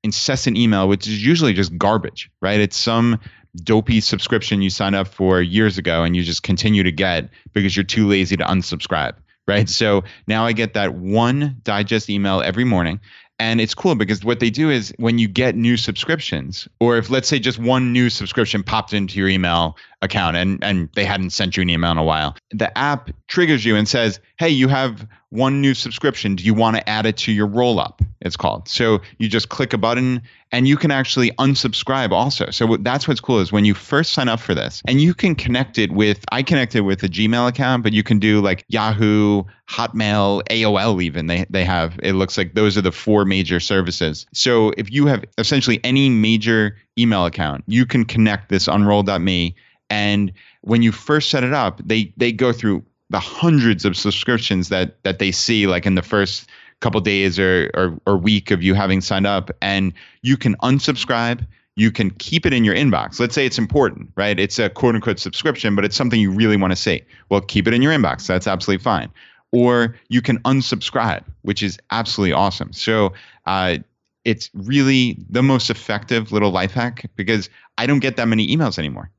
[0.02, 2.60] incessant email, which is usually just garbage, right?
[2.60, 3.18] It's some
[3.56, 7.76] dopey subscription you signed up for years ago and you just continue to get because
[7.76, 9.14] you're too lazy to unsubscribe,
[9.46, 9.68] right?
[9.68, 13.00] So now I get that one digest email every morning.
[13.40, 17.08] And it's cool because what they do is when you get new subscriptions, or if
[17.08, 21.30] let's say just one new subscription popped into your email account and, and they hadn't
[21.30, 24.68] sent you an email in a while, the app triggers you and says, Hey, you
[24.68, 26.36] have one new subscription.
[26.36, 28.00] Do you want to add it to your roll up?
[28.20, 28.68] It's called.
[28.68, 32.50] So you just click a button and you can actually unsubscribe also.
[32.50, 35.34] So that's what's cool is when you first sign up for this and you can
[35.34, 39.44] connect it with, I connected with a Gmail account, but you can do like Yahoo,
[39.68, 44.26] Hotmail, AOL even they, they have, it looks like those are the four major services.
[44.32, 49.54] So if you have essentially any major email account, you can connect this unroll.me
[49.90, 54.68] and when you first set it up, they they go through the hundreds of subscriptions
[54.68, 56.48] that that they see like in the first
[56.80, 59.50] couple days or, or or week of you having signed up.
[59.62, 61.46] And you can unsubscribe.
[61.76, 63.20] You can keep it in your inbox.
[63.20, 64.38] Let's say it's important right?
[64.38, 67.02] It's a quote unquote subscription but it's something you really want to see.
[67.30, 68.26] Well keep it in your inbox.
[68.26, 69.10] That's absolutely fine.
[69.50, 72.72] Or you can unsubscribe which is absolutely awesome.
[72.72, 73.14] So
[73.46, 73.78] uh,
[74.24, 77.48] it's really the most effective little life hack because
[77.78, 79.10] i don't get that many emails anymore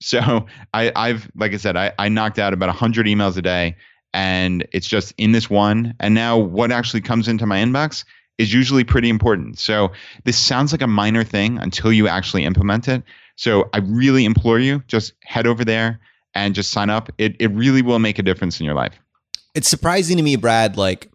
[0.00, 3.76] so I, I've, like I said, I, I knocked out about 100 emails a day
[4.12, 5.94] and it's just in this one.
[6.00, 8.04] And now what actually comes into my inbox
[8.38, 9.58] is usually pretty important.
[9.58, 9.92] So
[10.24, 13.02] this sounds like a minor thing until you actually implement it.
[13.36, 16.00] So I really implore you just head over there
[16.34, 17.10] and just sign up.
[17.18, 18.98] It, it really will make a difference in your life.
[19.54, 21.10] It's surprising to me, Brad, like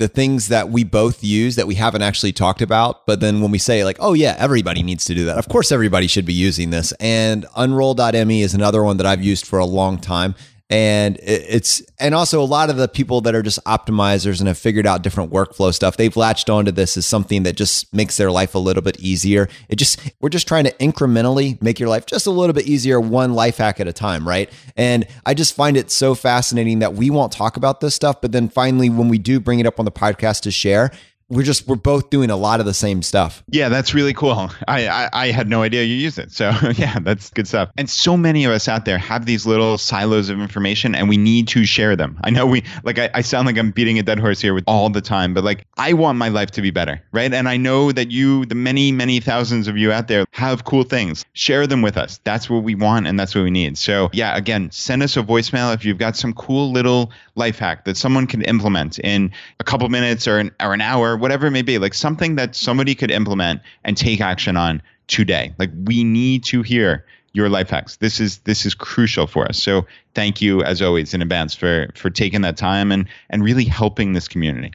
[0.00, 3.06] the things that we both use that we haven't actually talked about.
[3.06, 5.70] But then when we say, like, oh, yeah, everybody needs to do that, of course,
[5.70, 6.92] everybody should be using this.
[7.00, 10.34] And unroll.me is another one that I've used for a long time.
[10.70, 14.56] And it's, and also a lot of the people that are just optimizers and have
[14.56, 18.30] figured out different workflow stuff, they've latched onto this as something that just makes their
[18.30, 19.48] life a little bit easier.
[19.68, 23.00] It just, we're just trying to incrementally make your life just a little bit easier,
[23.00, 24.48] one life hack at a time, right?
[24.76, 28.30] And I just find it so fascinating that we won't talk about this stuff, but
[28.30, 30.92] then finally, when we do bring it up on the podcast to share,
[31.30, 33.42] we're just we're both doing a lot of the same stuff.
[33.48, 34.50] Yeah, that's really cool.
[34.66, 36.32] I, I, I had no idea you used it.
[36.32, 37.70] So yeah, that's good stuff.
[37.78, 41.16] And so many of us out there have these little silos of information, and we
[41.16, 42.18] need to share them.
[42.24, 44.64] I know we like I, I sound like I'm beating a dead horse here with
[44.66, 47.32] all the time, but like I want my life to be better, right?
[47.32, 50.82] And I know that you, the many many thousands of you out there, have cool
[50.82, 51.24] things.
[51.32, 52.18] Share them with us.
[52.24, 53.78] That's what we want, and that's what we need.
[53.78, 57.84] So yeah, again, send us a voicemail if you've got some cool little life hack
[57.84, 61.50] that someone can implement in a couple minutes or an or an hour whatever it
[61.52, 65.54] may be, like something that somebody could implement and take action on today.
[65.58, 67.96] Like we need to hear your life hacks.
[67.96, 69.62] This is this is crucial for us.
[69.62, 73.64] So thank you as always in advance for for taking that time and and really
[73.64, 74.72] helping this community.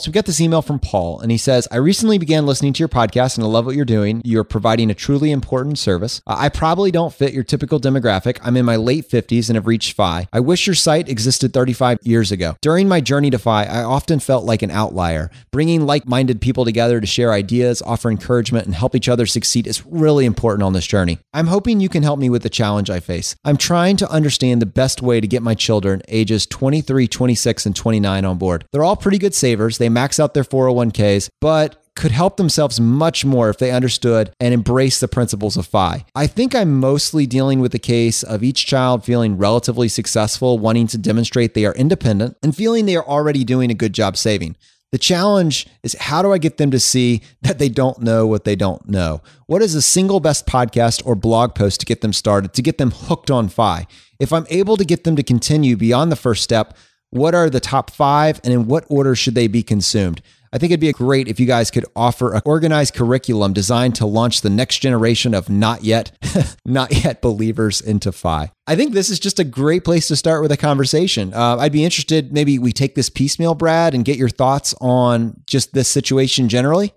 [0.00, 2.78] So we got this email from Paul, and he says, I recently began listening to
[2.78, 4.22] your podcast and I love what you're doing.
[4.24, 6.22] You're providing a truly important service.
[6.24, 8.38] Uh, I probably don't fit your typical demographic.
[8.44, 10.28] I'm in my late 50s and have reached FI.
[10.32, 12.54] I wish your site existed 35 years ago.
[12.62, 15.32] During my journey to FI, I often felt like an outlier.
[15.50, 19.66] Bringing like minded people together to share ideas, offer encouragement, and help each other succeed
[19.66, 21.18] is really important on this journey.
[21.34, 23.34] I'm hoping you can help me with the challenge I face.
[23.44, 27.74] I'm trying to understand the best way to get my children, ages 23, 26, and
[27.74, 28.64] 29, on board.
[28.70, 29.78] They're all pretty good savers.
[29.78, 34.30] They they max out their 401ks, but could help themselves much more if they understood
[34.38, 36.04] and embraced the principles of FI.
[36.14, 40.86] I think I'm mostly dealing with the case of each child feeling relatively successful, wanting
[40.88, 44.56] to demonstrate they are independent, and feeling they are already doing a good job saving.
[44.92, 48.44] The challenge is how do I get them to see that they don't know what
[48.44, 49.22] they don't know?
[49.46, 52.78] What is the single best podcast or blog post to get them started, to get
[52.78, 53.86] them hooked on FI?
[54.20, 56.76] If I'm able to get them to continue beyond the first step,
[57.10, 60.22] what are the top five and in what order should they be consumed?
[60.52, 64.06] I think it'd be great if you guys could offer an organized curriculum designed to
[64.06, 66.12] launch the next generation of not yet,
[66.64, 68.50] not yet believers into FI.
[68.66, 71.34] I think this is just a great place to start with a conversation.
[71.34, 75.42] Uh, I'd be interested, maybe we take this piecemeal, Brad, and get your thoughts on
[75.46, 76.94] just this situation generally.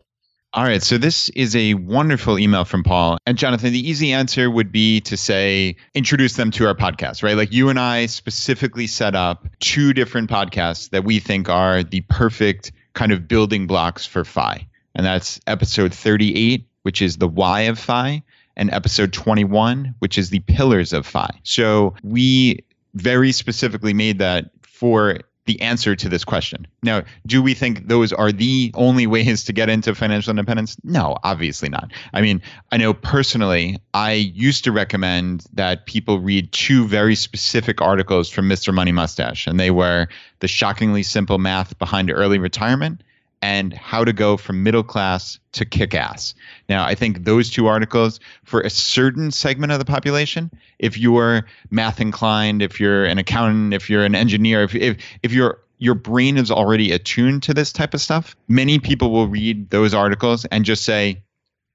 [0.53, 0.83] All right.
[0.83, 3.17] So this is a wonderful email from Paul.
[3.25, 7.37] And Jonathan, the easy answer would be to say, introduce them to our podcast, right?
[7.37, 12.01] Like you and I specifically set up two different podcasts that we think are the
[12.01, 14.67] perfect kind of building blocks for FI.
[14.93, 18.21] And that's episode 38, which is the why of FI,
[18.57, 21.29] and episode 21, which is the pillars of FI.
[21.43, 22.59] So we
[22.93, 26.67] very specifically made that for the answer to this question.
[26.83, 30.77] Now, do we think those are the only ways to get into financial independence?
[30.83, 31.91] No, obviously not.
[32.13, 37.81] I mean, I know personally, I used to recommend that people read two very specific
[37.81, 38.73] articles from Mr.
[38.73, 40.07] Money Mustache, and they were
[40.39, 43.01] The Shockingly Simple Math Behind Early Retirement
[43.41, 46.35] and how to go from middle class to kick ass.
[46.69, 51.45] Now, I think those two articles, for a certain segment of the population, if you're
[51.71, 55.95] math inclined, if you're an accountant, if you're an engineer, if, if, if you're your
[55.95, 60.45] brain is already attuned to this type of stuff, many people will read those articles
[60.45, 61.23] and just say,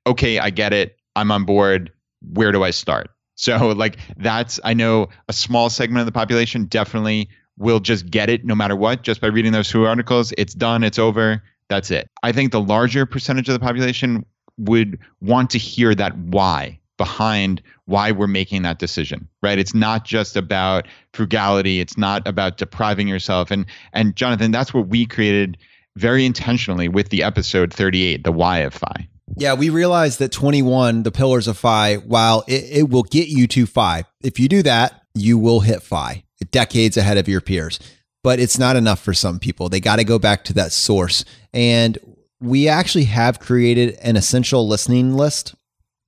[0.06, 0.96] okay, I get it.
[1.16, 1.90] I'm on board.
[2.32, 3.10] Where do I start?
[3.34, 8.30] So, like, that's, I know a small segment of the population definitely will just get
[8.30, 10.32] it no matter what, just by reading those two articles.
[10.38, 12.08] It's done, it's over that's it.
[12.22, 14.24] I think the larger percentage of the population
[14.58, 19.58] would want to hear that why behind why we're making that decision right?
[19.58, 21.78] It's not just about frugality.
[21.80, 23.50] It's not about depriving yourself.
[23.50, 25.58] And and jonathan that's what we created
[25.96, 31.02] very intentionally with the episode 38 the why of fi yeah we realized that 21
[31.02, 34.62] the pillars of fi while it, it will get you to fi if you do
[34.62, 37.80] that you will hit fi decades ahead of your peers
[38.26, 39.68] but it's not enough for some people.
[39.68, 41.24] They got to go back to that source.
[41.54, 41.96] And
[42.40, 45.54] we actually have created an essential listening list.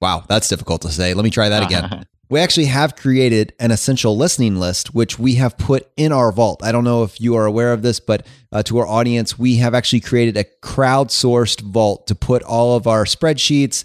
[0.00, 1.14] Wow, that's difficult to say.
[1.14, 2.06] Let me try that again.
[2.28, 6.60] we actually have created an essential listening list, which we have put in our vault.
[6.64, 9.58] I don't know if you are aware of this, but uh, to our audience, we
[9.58, 13.84] have actually created a crowdsourced vault to put all of our spreadsheets,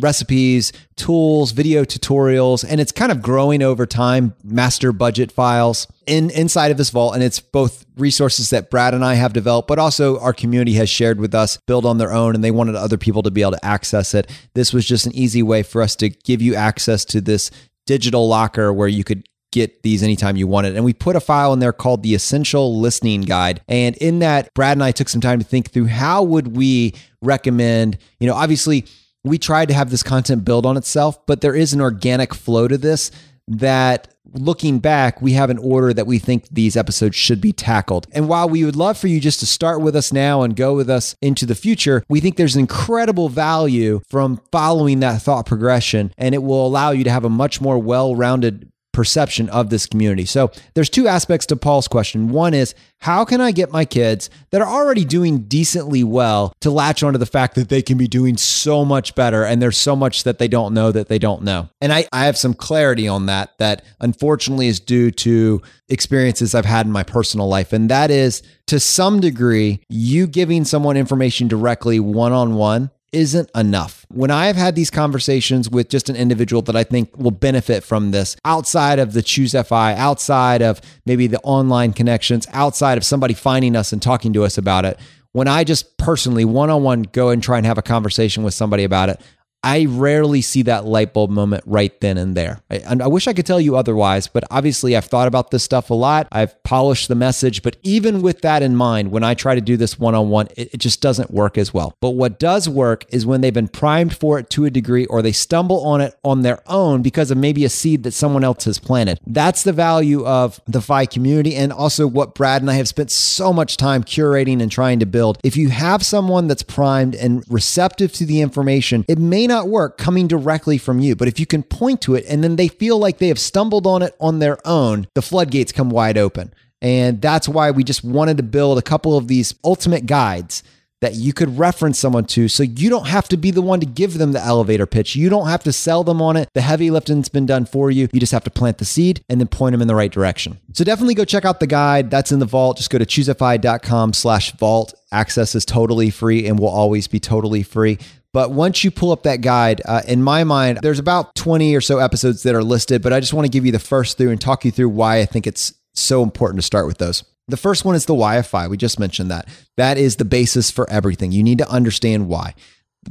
[0.00, 6.30] recipes, tools, video tutorials, and it's kind of growing over time, master budget files in
[6.30, 7.14] inside of this vault.
[7.14, 10.90] And it's both resources that Brad and I have developed, but also our community has
[10.90, 13.52] shared with us, build on their own, and they wanted other people to be able
[13.52, 14.30] to access it.
[14.54, 17.50] This was just an easy way for us to give you access to this
[17.86, 20.74] digital locker where you could get these anytime you want it.
[20.74, 23.62] And we put a file in there called the Essential Listening Guide.
[23.68, 26.94] And in that, Brad and I took some time to think through how would we
[27.22, 28.84] recommend, you know, obviously
[29.24, 32.68] we tried to have this content build on itself, but there is an organic flow
[32.68, 33.10] to this
[33.48, 38.06] that looking back, we have an order that we think these episodes should be tackled.
[38.12, 40.74] And while we would love for you just to start with us now and go
[40.74, 46.12] with us into the future, we think there's incredible value from following that thought progression,
[46.18, 49.86] and it will allow you to have a much more well rounded perception of this
[49.86, 50.24] community.
[50.24, 52.30] So there's two aspects to Paul's question.
[52.30, 56.70] One is how can I get my kids that are already doing decently well to
[56.70, 59.94] latch onto the fact that they can be doing so much better and there's so
[59.94, 61.68] much that they don't know that they don't know.
[61.82, 66.64] And I, I have some clarity on that that unfortunately is due to experiences I've
[66.64, 67.74] had in my personal life.
[67.74, 73.48] And that is to some degree, you giving someone information directly one on one isn't
[73.54, 74.04] enough.
[74.08, 77.84] When I have had these conversations with just an individual that I think will benefit
[77.84, 83.04] from this outside of the Choose FI, outside of maybe the online connections, outside of
[83.04, 84.98] somebody finding us and talking to us about it,
[85.32, 88.54] when I just personally one on one go and try and have a conversation with
[88.54, 89.20] somebody about it,
[89.64, 92.60] I rarely see that light bulb moment right then and there.
[92.70, 95.64] I, and I wish I could tell you otherwise, but obviously I've thought about this
[95.64, 96.28] stuff a lot.
[96.30, 99.78] I've polished the message, but even with that in mind, when I try to do
[99.78, 101.96] this one on one, it just doesn't work as well.
[102.02, 105.22] But what does work is when they've been primed for it to a degree or
[105.22, 108.64] they stumble on it on their own because of maybe a seed that someone else
[108.66, 109.18] has planted.
[109.26, 113.10] That's the value of the FI community and also what Brad and I have spent
[113.10, 115.38] so much time curating and trying to build.
[115.42, 119.68] If you have someone that's primed and receptive to the information, it may not not
[119.68, 121.14] work coming directly from you.
[121.16, 123.86] But if you can point to it and then they feel like they have stumbled
[123.86, 126.52] on it on their own, the floodgates come wide open.
[126.82, 130.62] And that's why we just wanted to build a couple of these ultimate guides
[131.00, 133.86] that you could reference someone to so you don't have to be the one to
[133.86, 135.14] give them the elevator pitch.
[135.14, 136.48] You don't have to sell them on it.
[136.54, 138.08] The heavy lifting's been done for you.
[138.12, 140.58] You just have to plant the seed and then point them in the right direction.
[140.72, 142.10] So definitely go check out the guide.
[142.10, 142.78] That's in the vault.
[142.78, 144.94] Just go to choosefi.com slash vault.
[145.12, 147.98] Access is totally free and will always be totally free.
[148.34, 151.80] But once you pull up that guide, uh, in my mind, there's about 20 or
[151.80, 154.30] so episodes that are listed, but I just want to give you the first through
[154.30, 157.22] and talk you through why I think it's so important to start with those.
[157.46, 158.66] The first one is the why of FI.
[158.66, 159.48] We just mentioned that.
[159.76, 161.30] That is the basis for everything.
[161.30, 162.56] You need to understand why.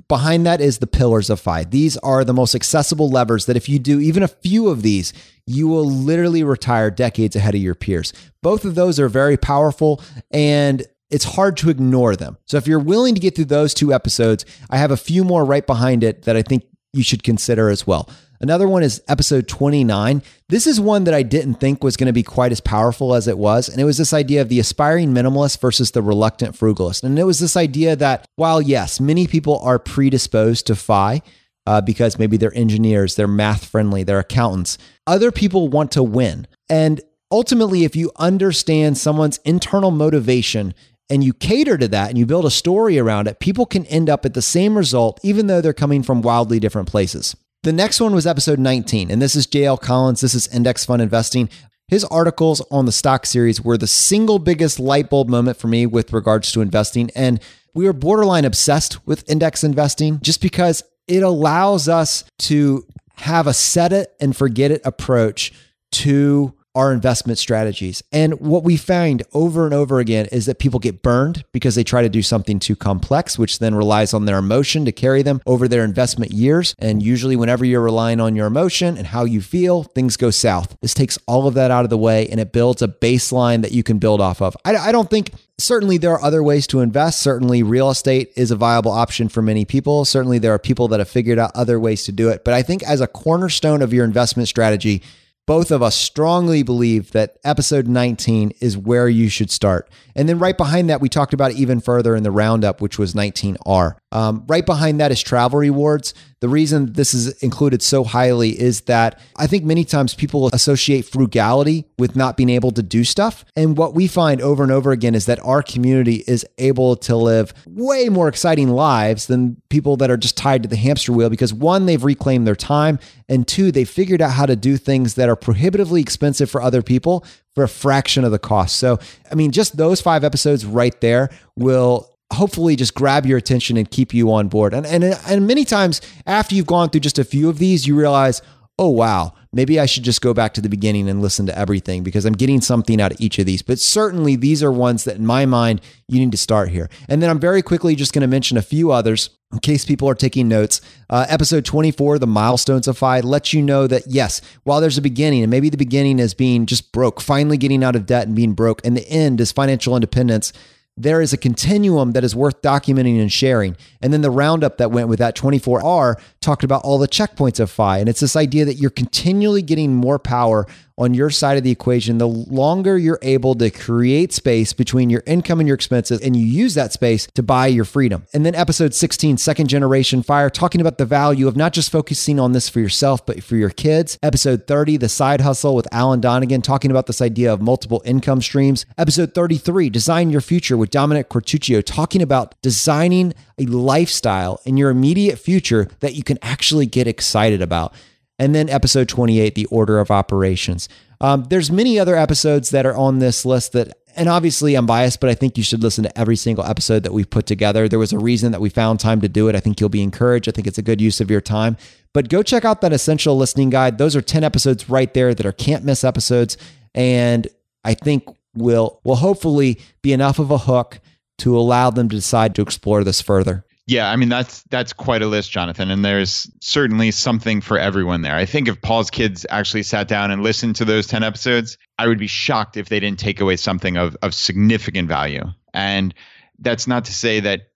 [0.10, 1.66] Behind that is the pillars of FI.
[1.66, 5.14] These are the most accessible levers that if you do even a few of these,
[5.48, 8.12] you will literally retire decades ahead of your peers.
[8.42, 10.02] Both of those are very powerful
[10.32, 12.38] and it's hard to ignore them.
[12.46, 15.46] So if you're willing to get through those two episodes, I have a few more
[15.46, 18.10] right behind it that I think you should consider as well.
[18.42, 20.22] Another one is episode 29.
[20.50, 23.28] This is one that I didn't think was going to be quite as powerful as
[23.28, 23.70] it was.
[23.70, 27.04] And it was this idea of the aspiring minimalist versus the reluctant frugalist.
[27.04, 31.22] And it was this idea that while, yes, many people are predisposed to FI,
[31.66, 34.78] uh, because maybe they're engineers, they're math friendly, they're accountants.
[35.08, 36.48] Other people want to win.
[36.70, 37.00] And
[37.32, 40.74] ultimately, if you understand someone's internal motivation
[41.10, 44.10] and you cater to that and you build a story around it, people can end
[44.10, 47.36] up at the same result, even though they're coming from wildly different places.
[47.64, 50.22] The next one was episode 19, and this is JL Collins.
[50.22, 51.50] This is Index Fund Investing.
[51.88, 55.86] His articles on the stock series were the single biggest light bulb moment for me
[55.86, 57.10] with regards to investing.
[57.16, 57.40] And
[57.74, 62.86] we were borderline obsessed with index investing just because it allows us to
[63.16, 65.54] have a set it and forget it approach
[65.92, 68.04] to our investment strategies.
[68.12, 71.84] And what we find over and over again is that people get burned because they
[71.84, 75.42] try to do something too complex, which then relies on their emotion to carry them
[75.46, 76.76] over their investment years.
[76.80, 80.76] And usually, whenever you're relying on your emotion and how you feel, things go south.
[80.82, 83.72] This takes all of that out of the way and it builds a baseline that
[83.72, 84.56] you can build off of.
[84.66, 87.22] I, I don't think certainly there are other ways to invest.
[87.22, 90.06] Certainly, real estate is a viable option for many people.
[90.06, 92.44] Certainly, there are people that have figured out other ways to do it.
[92.44, 95.04] But I think as a cornerstone of your investment strategy,
[95.46, 99.90] both of us strongly believe that episode 19 is where you should start.
[100.16, 102.98] And then right behind that, we talked about it even further in the roundup, which
[102.98, 103.96] was 19R.
[104.14, 106.14] Um, right behind that is travel rewards.
[106.40, 111.04] The reason this is included so highly is that I think many times people associate
[111.04, 113.44] frugality with not being able to do stuff.
[113.56, 117.16] And what we find over and over again is that our community is able to
[117.16, 121.30] live way more exciting lives than people that are just tied to the hamster wheel
[121.30, 125.16] because one, they've reclaimed their time, and two, they figured out how to do things
[125.16, 128.76] that are prohibitively expensive for other people for a fraction of the cost.
[128.76, 129.00] So,
[129.32, 133.90] I mean, just those five episodes right there will hopefully just grab your attention and
[133.90, 134.74] keep you on board.
[134.74, 137.96] And, and, and many times after you've gone through just a few of these, you
[137.96, 138.42] realize,
[138.80, 142.04] oh, wow, maybe I should just go back to the beginning and listen to everything
[142.04, 143.62] because I'm getting something out of each of these.
[143.62, 146.90] But certainly these are ones that in my mind, you need to start here.
[147.08, 150.10] And then I'm very quickly just going to mention a few others in case people
[150.10, 150.82] are taking notes.
[151.10, 155.02] Uh, episode 24, The Milestones of FI, lets you know that yes, while there's a
[155.02, 158.36] beginning, and maybe the beginning is being just broke, finally getting out of debt and
[158.36, 160.52] being broke, and the end is financial independence
[160.96, 163.76] there is a continuum that is worth documenting and sharing.
[164.02, 167.72] And then the roundup that went with that 24R talked about all the checkpoints of
[167.72, 167.98] FI.
[167.98, 170.68] And it's this idea that you're continually getting more power
[170.98, 175.24] on your side of the equation, the longer you're able to create space between your
[175.26, 178.26] income and your expenses, and you use that space to buy your freedom.
[178.34, 182.40] And then episode 16, second generation fire, talking about the value of not just focusing
[182.40, 184.20] on this for yourself, but for your kids.
[184.22, 188.42] Episode 30, the side hustle with Alan Donegan, talking about this idea of multiple income
[188.42, 188.86] streams.
[188.98, 194.90] Episode 33, design your future with Dominic Quartuccio, talking about designing a lifestyle in your
[194.90, 197.94] immediate future that you can actually get excited about.
[198.38, 200.90] And then episode 28 the order of operations.
[201.22, 205.20] Um, there's many other episodes that are on this list that and obviously i'm biased
[205.22, 207.88] but i think you should listen to every single episode that we've put together.
[207.88, 209.56] There was a reason that we found time to do it.
[209.56, 210.50] I think you'll be encouraged.
[210.50, 211.78] I think it's a good use of your time.
[212.14, 213.98] But go check out that essential listening guide.
[213.98, 216.58] Those are 10 episodes right there that are can't miss episodes.
[216.94, 217.48] And
[217.86, 221.00] i think will will hopefully be enough of a hook
[221.40, 225.22] to allow them to decide to explore this further yeah, I mean that's that's quite
[225.22, 228.36] a list, Jonathan, and there's certainly something for everyone there.
[228.36, 232.08] I think if Paul's kids actually sat down and listened to those 10 episodes, I
[232.08, 235.44] would be shocked if they didn't take away something of of significant value.
[235.74, 236.14] And
[236.60, 237.73] that's not to say that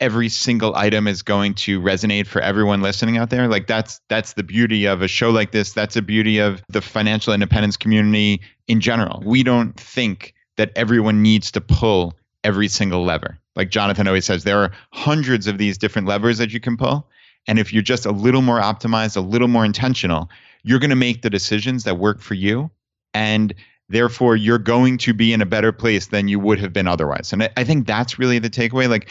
[0.00, 3.48] every single item is going to resonate for everyone listening out there.
[3.48, 5.72] Like that's that's the beauty of a show like this.
[5.72, 9.22] That's the beauty of the financial independence community in general.
[9.24, 13.38] We don't think that everyone needs to pull every single lever.
[13.56, 17.08] Like Jonathan always says, there are hundreds of these different levers that you can pull.
[17.46, 20.30] And if you're just a little more optimized, a little more intentional,
[20.62, 22.70] you're going to make the decisions that work for you.
[23.12, 23.54] And
[23.90, 27.32] therefore, you're going to be in a better place than you would have been otherwise.
[27.32, 28.88] And I, think that's really the takeaway.
[28.88, 29.08] Like,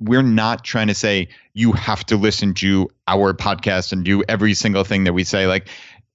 [0.00, 4.54] we're not trying to say you have to listen to our podcast and do every
[4.54, 5.46] single thing that we say.
[5.46, 5.68] Like,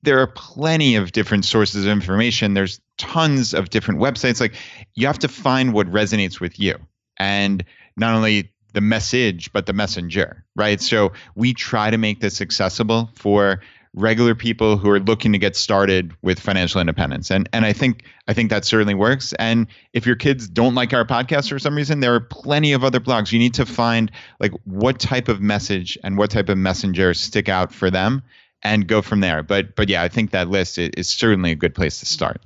[0.03, 2.53] there are plenty of different sources of information.
[2.53, 4.39] There's tons of different websites.
[4.39, 4.55] Like,
[4.95, 6.77] you have to find what resonates with you
[7.17, 7.63] and
[7.95, 13.09] not only the message but the messenger right so we try to make this accessible
[13.13, 13.61] for
[13.95, 18.03] regular people who are looking to get started with financial independence and and I think
[18.27, 21.75] I think that certainly works and if your kids don't like our podcast for some
[21.75, 25.41] reason there are plenty of other blogs you need to find like what type of
[25.41, 28.23] message and what type of messenger stick out for them
[28.63, 31.75] and go from there but but yeah I think that list is certainly a good
[31.75, 32.41] place to start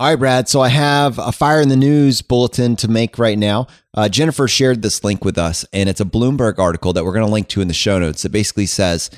[0.00, 0.48] all right, Brad.
[0.48, 3.68] So I have a fire in the news bulletin to make right now.
[3.94, 7.24] Uh, Jennifer shared this link with us, and it's a Bloomberg article that we're going
[7.24, 8.24] to link to in the show notes.
[8.24, 9.08] It basically says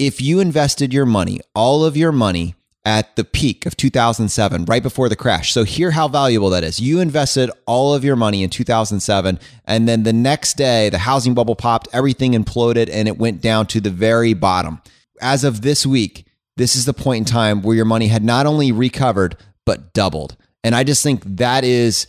[0.00, 4.82] if you invested your money, all of your money, at the peak of 2007, right
[4.82, 5.52] before the crash.
[5.52, 6.80] So, hear how valuable that is.
[6.80, 11.34] You invested all of your money in 2007, and then the next day, the housing
[11.34, 14.80] bubble popped, everything imploded, and it went down to the very bottom.
[15.20, 16.26] As of this week,
[16.56, 19.36] this is the point in time where your money had not only recovered,
[19.66, 20.36] but doubled.
[20.64, 22.06] And I just think that is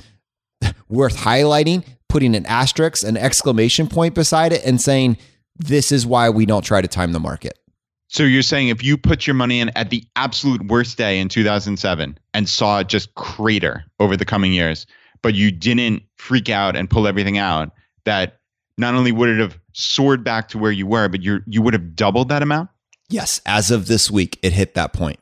[0.88, 5.18] worth highlighting, putting an asterisk, an exclamation point beside it, and saying,
[5.58, 7.58] this is why we don't try to time the market.
[8.12, 11.30] So you're saying if you put your money in at the absolute worst day in
[11.30, 14.86] 2007 and saw it just crater over the coming years,
[15.22, 17.72] but you didn't freak out and pull everything out,
[18.04, 18.40] that
[18.78, 21.74] not only would it have soared back to where you were, but you you would
[21.74, 22.70] have doubled that amount?
[23.10, 25.20] Yes, as of this week, it hit that point.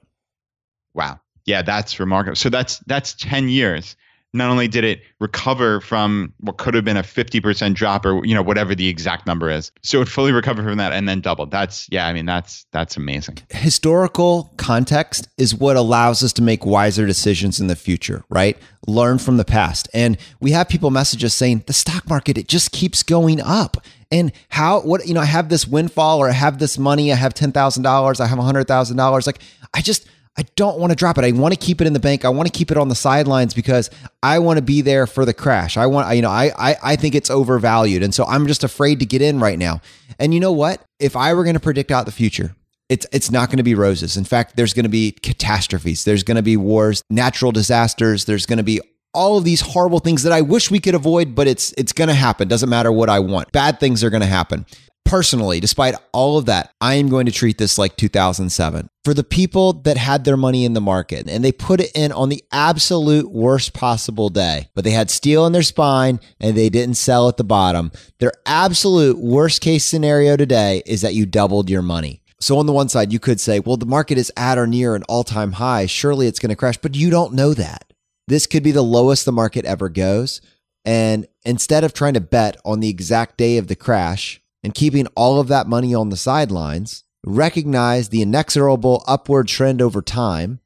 [0.95, 1.19] Wow
[1.49, 2.35] yeah, that's remarkable.
[2.35, 3.95] So that's that's 10 years.
[4.33, 8.35] Not only did it recover from what could have been a 50% drop or you
[8.35, 9.71] know whatever the exact number is.
[9.81, 11.51] So it fully recovered from that and then doubled.
[11.51, 13.39] That's yeah, I mean that's that's amazing.
[13.49, 18.57] Historical context is what allows us to make wiser decisions in the future, right?
[18.87, 19.89] Learn from the past.
[19.93, 23.77] And we have people message us saying the stock market it just keeps going up
[24.11, 27.15] and how what you know i have this windfall or i have this money i
[27.15, 29.39] have $10000 i have $100000 like
[29.73, 30.07] i just
[30.37, 31.25] I don't want to drop it.
[31.25, 32.23] I want to keep it in the bank.
[32.23, 33.89] I want to keep it on the sidelines because
[34.23, 35.75] I want to be there for the crash.
[35.75, 38.03] I want, you know, I, I, I think it's overvalued.
[38.03, 39.81] And so I'm just afraid to get in right now.
[40.17, 40.81] And you know what?
[40.99, 42.55] If I were going to predict out the future,
[42.87, 44.17] it's it's not going to be roses.
[44.17, 46.05] In fact, there's going to be catastrophes.
[46.05, 48.25] There's going to be wars, natural disasters.
[48.25, 48.81] There's going to be
[49.13, 52.07] all of these horrible things that I wish we could avoid, but it's it's going
[52.07, 52.47] to happen.
[52.47, 53.51] Doesn't matter what I want.
[53.51, 54.65] Bad things are going to happen
[55.09, 58.89] personally, despite all of that, I am going to treat this like 2007.
[59.03, 62.11] For the people that had their money in the market and they put it in
[62.11, 66.69] on the absolute worst possible day, but they had steel in their spine and they
[66.69, 71.71] didn't sell at the bottom, their absolute worst case scenario today is that you doubled
[71.71, 72.21] your money.
[72.39, 74.95] So, on the one side, you could say, well, the market is at or near
[74.95, 75.87] an all time high.
[75.87, 77.91] Surely it's going to crash, but you don't know that.
[78.27, 80.39] This could be the lowest the market ever goes.
[80.85, 85.07] And instead of trying to bet on the exact day of the crash, and keeping
[85.15, 90.59] all of that money on the sidelines, recognize the inexorable upward trend over time,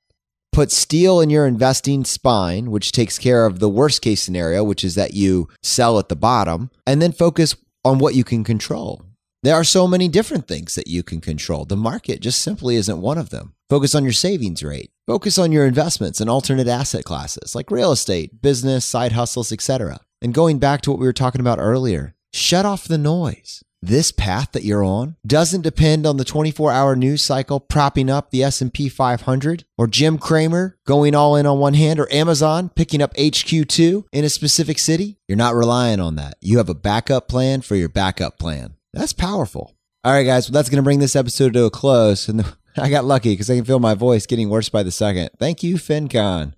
[0.53, 4.83] Put steel in your investing spine, which takes care of the worst case scenario, which
[4.83, 9.01] is that you sell at the bottom, and then focus on what you can control.
[9.41, 11.65] There are so many different things that you can control.
[11.65, 13.55] The market just simply isn't one of them.
[13.67, 14.91] Focus on your savings rate.
[15.07, 20.01] Focus on your investments in alternate asset classes like real estate, business, side hustles, etc.
[20.21, 23.63] And going back to what we were talking about earlier, shut off the noise.
[23.85, 28.41] This path that you're on doesn't depend on the 24-hour news cycle propping up the
[28.41, 33.13] S&P 500 or Jim Cramer going all in on one hand or Amazon picking up
[33.15, 35.17] HQ2 in a specific city.
[35.27, 36.35] You're not relying on that.
[36.39, 38.75] You have a backup plan for your backup plan.
[38.93, 39.75] That's powerful.
[40.05, 42.29] All right, guys, well, that's going to bring this episode to a close.
[42.29, 42.45] And
[42.77, 45.31] I got lucky because I can feel my voice getting worse by the second.
[45.39, 46.53] Thank you, FinCon.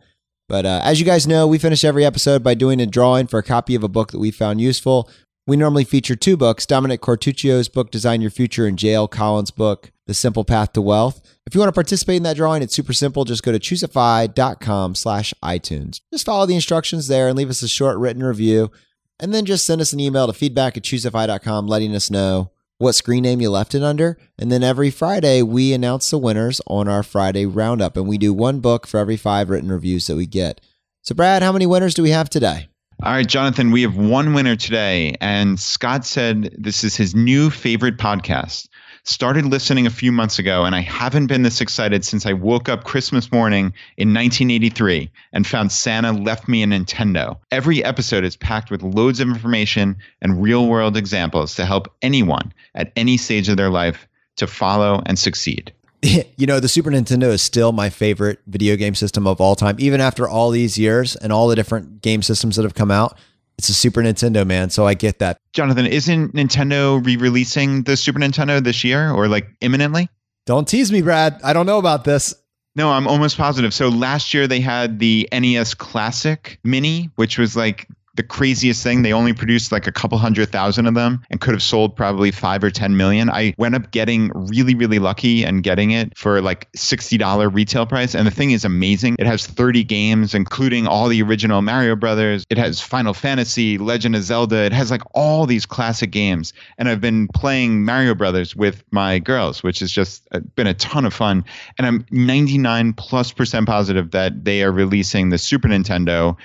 [0.47, 3.39] But uh, as you guys know, we finish every episode by doing a drawing for
[3.39, 5.09] a copy of a book that we found useful.
[5.47, 9.07] We normally feature two books Dominic Quartuccio's book, Design Your Future, and J.L.
[9.07, 11.21] Collins' book, The Simple Path to Wealth.
[11.45, 13.25] If you want to participate in that drawing, it's super simple.
[13.25, 16.01] Just go to choosefi.com slash iTunes.
[16.11, 18.71] Just follow the instructions there and leave us a short written review.
[19.19, 22.93] And then just send us an email to feedback at choosefi.com letting us know what
[22.93, 24.17] screen name you left it under.
[24.39, 27.95] And then every Friday, we announce the winners on our Friday roundup.
[27.97, 30.59] And we do one book for every five written reviews that we get.
[31.03, 32.67] So, Brad, how many winners do we have today?
[33.03, 35.15] All right, Jonathan, we have one winner today.
[35.19, 38.67] And Scott said this is his new favorite podcast
[39.05, 42.67] started listening a few months ago, and I haven't been this excited since I woke
[42.67, 47.37] up Christmas morning in 1983 and found Santa left me a Nintendo.
[47.51, 52.51] Every episode is packed with loads of information and real world examples to help anyone
[52.73, 55.71] at any stage of their life to follow and succeed.
[56.37, 59.77] You know, the Super Nintendo is still my favorite video game system of all time,
[59.79, 63.17] even after all these years and all the different game systems that have come out.
[63.57, 64.69] It's a Super Nintendo, man.
[64.69, 65.37] So I get that.
[65.53, 70.09] Jonathan, isn't Nintendo re-releasing the Super Nintendo this year or like imminently?
[70.45, 71.39] Don't tease me, Brad.
[71.43, 72.35] I don't know about this.
[72.75, 73.73] No, I'm almost positive.
[73.73, 79.01] So last year they had the NES Classic Mini, which was like the craziest thing.
[79.01, 82.31] They only produced like a couple hundred thousand of them and could have sold probably
[82.31, 83.29] five or 10 million.
[83.29, 88.15] I went up getting really, really lucky and getting it for like $60 retail price.
[88.15, 89.15] And the thing is amazing.
[89.19, 92.45] It has 30 games, including all the original Mario Brothers.
[92.49, 94.63] It has Final Fantasy, Legend of Zelda.
[94.63, 96.53] It has like all these classic games.
[96.77, 100.73] And I've been playing Mario Brothers with my girls, which has just uh, been a
[100.73, 101.43] ton of fun.
[101.77, 106.37] And I'm 99 plus percent positive that they are releasing the Super Nintendo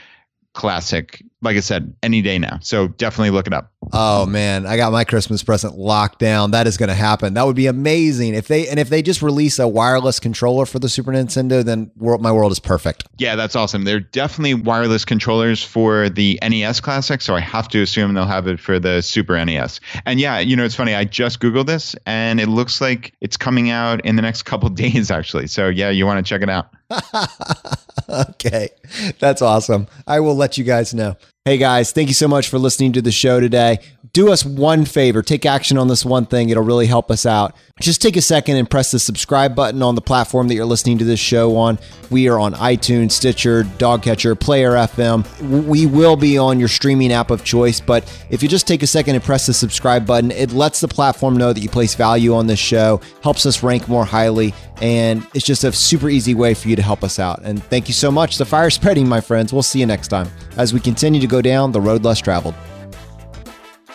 [0.52, 2.58] classic like i said any day now.
[2.62, 4.66] So definitely look it up oh man.
[4.66, 6.50] I got my christmas present locked down.
[6.50, 7.34] That is going to happen.
[7.34, 8.34] That would be amazing.
[8.34, 11.90] If they and if they just release a wireless controller for the super nintendo then
[11.96, 13.04] world, my world is perfect.
[13.18, 13.84] Yeah that's awesome.
[13.84, 18.46] They're definitely wireless controllers for the nes classic so i have to assume they'll have
[18.46, 20.94] it for the super nes and yeah you know it's funny.
[20.94, 24.68] I just googled this and it looks like it's coming out in the next couple
[24.68, 25.46] days actually.
[25.46, 26.68] So yeah you want to check it out.
[28.10, 28.70] Okay.
[29.20, 29.86] That's awesome.
[30.06, 31.16] I will let you guys know.
[31.46, 33.78] Hey guys, thank you so much for listening to the show today.
[34.12, 36.48] Do us one favor, take action on this one thing.
[36.48, 37.54] It'll really help us out.
[37.80, 40.98] Just take a second and press the subscribe button on the platform that you're listening
[40.98, 41.78] to this show on.
[42.10, 45.24] We are on iTunes, Stitcher, Dogcatcher, Player FM.
[45.64, 48.86] We will be on your streaming app of choice, but if you just take a
[48.86, 52.34] second and press the subscribe button, it lets the platform know that you place value
[52.34, 54.52] on this show, helps us rank more highly,
[54.82, 57.42] and it's just a super easy way for you to help us out.
[57.44, 58.38] And thank you so much.
[58.38, 59.52] The fire's spreading, my friends.
[59.52, 62.56] We'll see you next time as we continue to go down the road less traveled.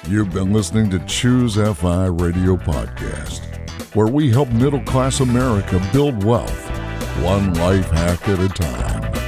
[0.07, 3.41] You've been listening to Choose FI Radio Podcast,
[3.95, 6.69] where we help middle class America build wealth,
[7.23, 9.24] one life hack at a time.